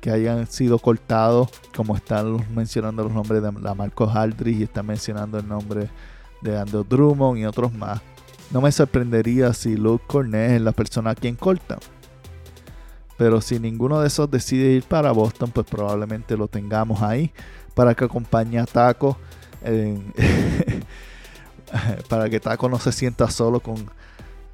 que 0.00 0.10
hayan 0.10 0.46
sido 0.46 0.78
cortados, 0.78 1.50
como 1.76 1.94
están 1.94 2.46
mencionando 2.54 3.02
los 3.04 3.12
nombres 3.12 3.42
de 3.42 3.52
la 3.60 3.74
Marcos 3.74 4.16
Aldrich 4.16 4.58
y 4.58 4.62
están 4.62 4.86
mencionando 4.86 5.38
el 5.38 5.46
nombre 5.46 5.90
de 6.40 6.58
Andrew 6.58 6.84
Drummond 6.88 7.38
y 7.38 7.44
otros 7.44 7.72
más. 7.74 8.00
No 8.50 8.62
me 8.62 8.72
sorprendería 8.72 9.52
si 9.52 9.76
Luke 9.76 10.04
Cornet 10.06 10.52
es 10.52 10.62
la 10.62 10.72
persona 10.72 11.10
a 11.10 11.14
quien 11.14 11.36
corta. 11.36 11.78
Pero 13.18 13.40
si 13.42 13.58
ninguno 13.58 14.00
de 14.00 14.06
esos 14.06 14.30
decide 14.30 14.70
ir 14.70 14.84
para 14.84 15.12
Boston, 15.12 15.50
pues 15.50 15.66
probablemente 15.66 16.36
lo 16.36 16.48
tengamos 16.48 17.02
ahí 17.02 17.32
para 17.74 17.94
que 17.94 18.04
acompañe 18.04 18.58
a 18.58 18.64
Taco. 18.64 19.18
para 22.08 22.28
que 22.28 22.40
Taco 22.40 22.68
no 22.68 22.78
se 22.78 22.92
sienta 22.92 23.30
solo 23.30 23.60
con, 23.60 23.90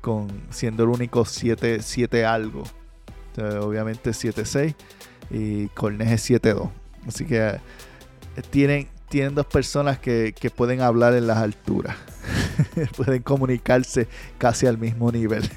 con 0.00 0.28
siendo 0.50 0.84
el 0.84 0.90
único 0.90 1.24
7, 1.24 1.80
7 1.82 2.24
algo. 2.24 2.64
obviamente 3.36 4.10
7-6 4.10 4.74
y 5.30 5.68
Cornet 5.68 6.08
es 6.08 6.30
7-2. 6.30 6.70
Así 7.06 7.26
que 7.26 7.46
eh, 7.46 7.60
tienen, 8.50 8.88
tienen 9.08 9.34
dos 9.34 9.46
personas 9.46 9.98
que, 9.98 10.34
pueden 10.54 10.80
hablar 10.80 11.14
en 11.14 11.26
las 11.26 11.38
alturas. 11.38 11.96
pueden 12.96 13.22
comunicarse 13.22 14.08
casi 14.38 14.66
al 14.66 14.78
mismo 14.78 15.10
nivel. 15.12 15.48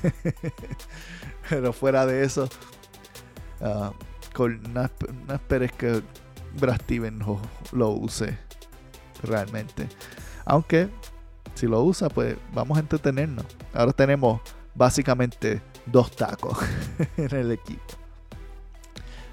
Pero 1.49 1.72
fuera 1.72 2.05
de 2.05 2.24
eso, 2.26 2.49
Uh, 3.60 3.91
no, 4.70 4.89
esperes 5.34 5.72
que 5.72 6.03
Brad 6.60 6.80
Steven 6.82 7.20
lo, 7.72 7.89
use 7.89 8.38
realmente. 9.24 9.89
Aunque 10.45 10.89
si 11.58 11.68
lo 11.68 11.84
usa, 11.84 12.10
pues 12.10 12.38
vamos 12.53 12.78
a 12.78 12.82
entretenernos. 12.82 13.45
Ahora 13.74 13.93
tenemos 13.93 14.41
básicamente 14.76 15.62
dos 15.86 16.16
tacos 16.16 16.58
en 17.18 17.36
el 17.36 17.51
equipo. 17.51 17.82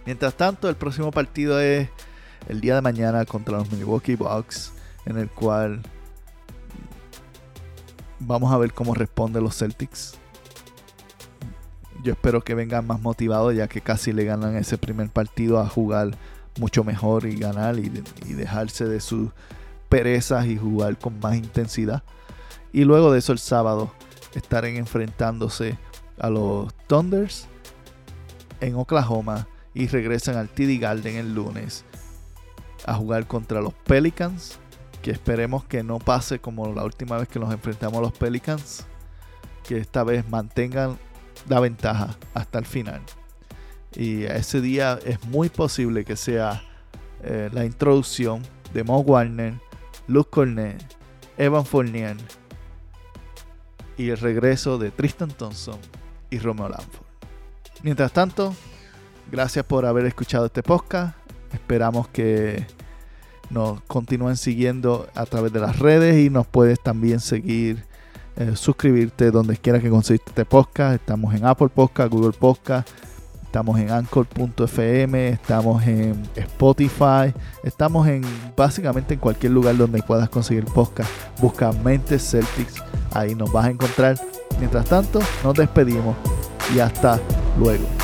Mientras 0.07 0.35
tanto, 0.35 0.69
el 0.69 0.77
próximo 0.77 1.11
partido 1.11 1.61
es 1.61 1.89
el 2.49 2.61
día 2.61 2.75
de 2.75 2.83
mañana 2.83 3.25
contra 3.25 3.59
los 3.59 3.71
Milwaukee 3.73 4.17
Bucks, 4.17 4.73
en 5.07 5.19
el 5.19 5.31
cual 5.31 5.81
vamos 8.19 8.53
a 8.53 8.59
ver 8.59 8.73
cómo 8.73 8.95
responden 8.95 9.43
los 9.43 9.57
Celtics 9.57 10.19
yo 12.05 12.13
espero 12.13 12.45
que 12.45 12.55
vengan 12.55 12.87
más 12.87 13.01
motivados 13.01 13.55
ya 13.55 13.67
que 13.67 13.81
casi 13.81 14.13
le 14.13 14.25
ganan 14.25 14.57
ese 14.57 14.77
primer 14.77 15.09
partido 15.09 15.59
a 15.59 15.67
jugar 15.67 16.11
mucho 16.61 16.85
mejor 16.85 17.25
y 17.27 17.37
ganar 17.37 17.79
y, 17.79 17.89
dejarse 18.35 18.85
de 18.85 19.01
sus 19.01 19.31
perezas 19.89 20.47
y 20.47 20.57
jugar 20.57 20.99
con 20.99 21.19
más 21.19 21.35
intensidad. 21.35 22.03
Y 22.75 22.85
luego 22.85 23.13
de 23.13 23.21
eso 23.21 23.31
el 23.31 23.39
sábado 23.39 23.93
estarán 24.35 24.75
enfrentándose 24.75 25.79
a 26.19 26.29
los 26.29 26.75
Thunders 26.89 27.47
en 28.61 28.75
Oklahoma 28.75 29.47
y 29.75 29.87
regresan 29.87 30.37
al 30.37 30.49
TD 30.49 30.81
Garden 30.81 31.15
el 31.15 31.37
lunes 31.37 31.85
a 32.85 32.95
jugar 32.95 33.29
contra 33.29 33.61
los 33.61 33.75
Pelicans, 33.75 34.59
que 35.03 35.13
esperemos 35.13 35.65
que 35.65 35.85
no 35.85 36.01
pase 36.01 36.41
como 36.41 36.67
la 36.75 36.83
última 36.83 37.17
vez 37.17 37.29
que 37.29 37.39
nos 37.39 37.53
enfrentamos 37.53 37.99
a 37.99 38.03
los 38.03 38.13
Pelicans, 38.13 38.85
que 39.63 39.79
esta 39.79 40.03
vez 40.03 40.29
mantengan 40.29 40.99
da 41.47 41.61
ventaja 41.61 42.17
hasta 42.35 42.59
el 42.59 42.67
final. 42.67 43.03
Y 43.95 44.25
ese 44.25 44.61
día 44.61 44.99
es 45.07 45.25
muy 45.27 45.49
posible 45.49 46.05
que 46.05 46.17
sea 46.17 46.65
eh, 47.23 47.51
la 47.53 47.65
introducción 47.65 48.43
de 48.73 48.83
Mo 48.83 48.99
Warner, 48.99 49.55
Luke 50.09 50.31
Cornet, 50.31 50.85
Evan 51.39 51.65
Fournier 51.65 52.17
y 53.97 54.11
el 54.11 54.19
regreso 54.19 54.79
de 54.79 54.91
Tristan 54.91 55.31
Thompson 55.31 55.79
y 56.31 56.39
Romeo 56.39 56.69
Lanford. 56.69 57.07
Mientras 57.83 58.13
tanto, 58.13 58.55
gracias 59.31 59.65
por 59.65 59.87
haber 59.87 60.07
escuchado 60.07 60.47
este 60.47 60.63
podcast. 60.63 61.17
Esperamos 61.53 62.09
que 62.09 62.67
nos 63.51 63.81
continúen 63.83 64.37
siguiendo 64.37 65.09
a 65.15 65.27
través 65.27 65.53
de 65.53 65.61
las 65.61 65.79
redes 65.79 66.25
y 66.25 66.31
nos 66.31 66.47
puedes 66.47 66.81
también 66.81 67.21
seguir 67.21 67.85
eh, 68.37 68.57
suscribirte 68.57 69.31
donde 69.31 69.57
quiera 69.57 69.81
que 69.81 69.91
consiste 69.91 70.25
este 70.29 70.45
podcast. 70.45 70.95
Estamos 70.95 71.35
en 71.35 71.45
Apple 71.45 71.69
Podcast, 71.69 72.11
Google 72.11 72.37
Podcast, 72.37 72.89
estamos 73.55 73.79
en 73.79 73.89
Anchor.fm, 73.93 75.29
estamos 75.29 75.87
en 75.87 76.21
Spotify, 76.35 77.33
estamos 77.63 78.09
en 78.09 78.23
básicamente 78.57 79.15
en 79.15 79.21
cualquier 79.21 79.53
lugar 79.53 79.77
donde 79.77 80.03
puedas 80.03 80.29
conseguir 80.29 80.65
podcast. 80.65 81.09
Busca 81.41 81.71
Mentes 81.85 82.29
Celtics, 82.29 82.83
ahí 83.13 83.37
nos 83.37 83.53
vas 83.53 83.67
a 83.67 83.71
encontrar. 83.71 84.19
Mientras 84.59 84.87
tanto, 84.87 85.21
nos 85.45 85.55
despedimos 85.55 86.17
y 86.75 86.81
hasta 86.81 87.21
luego. 87.57 88.04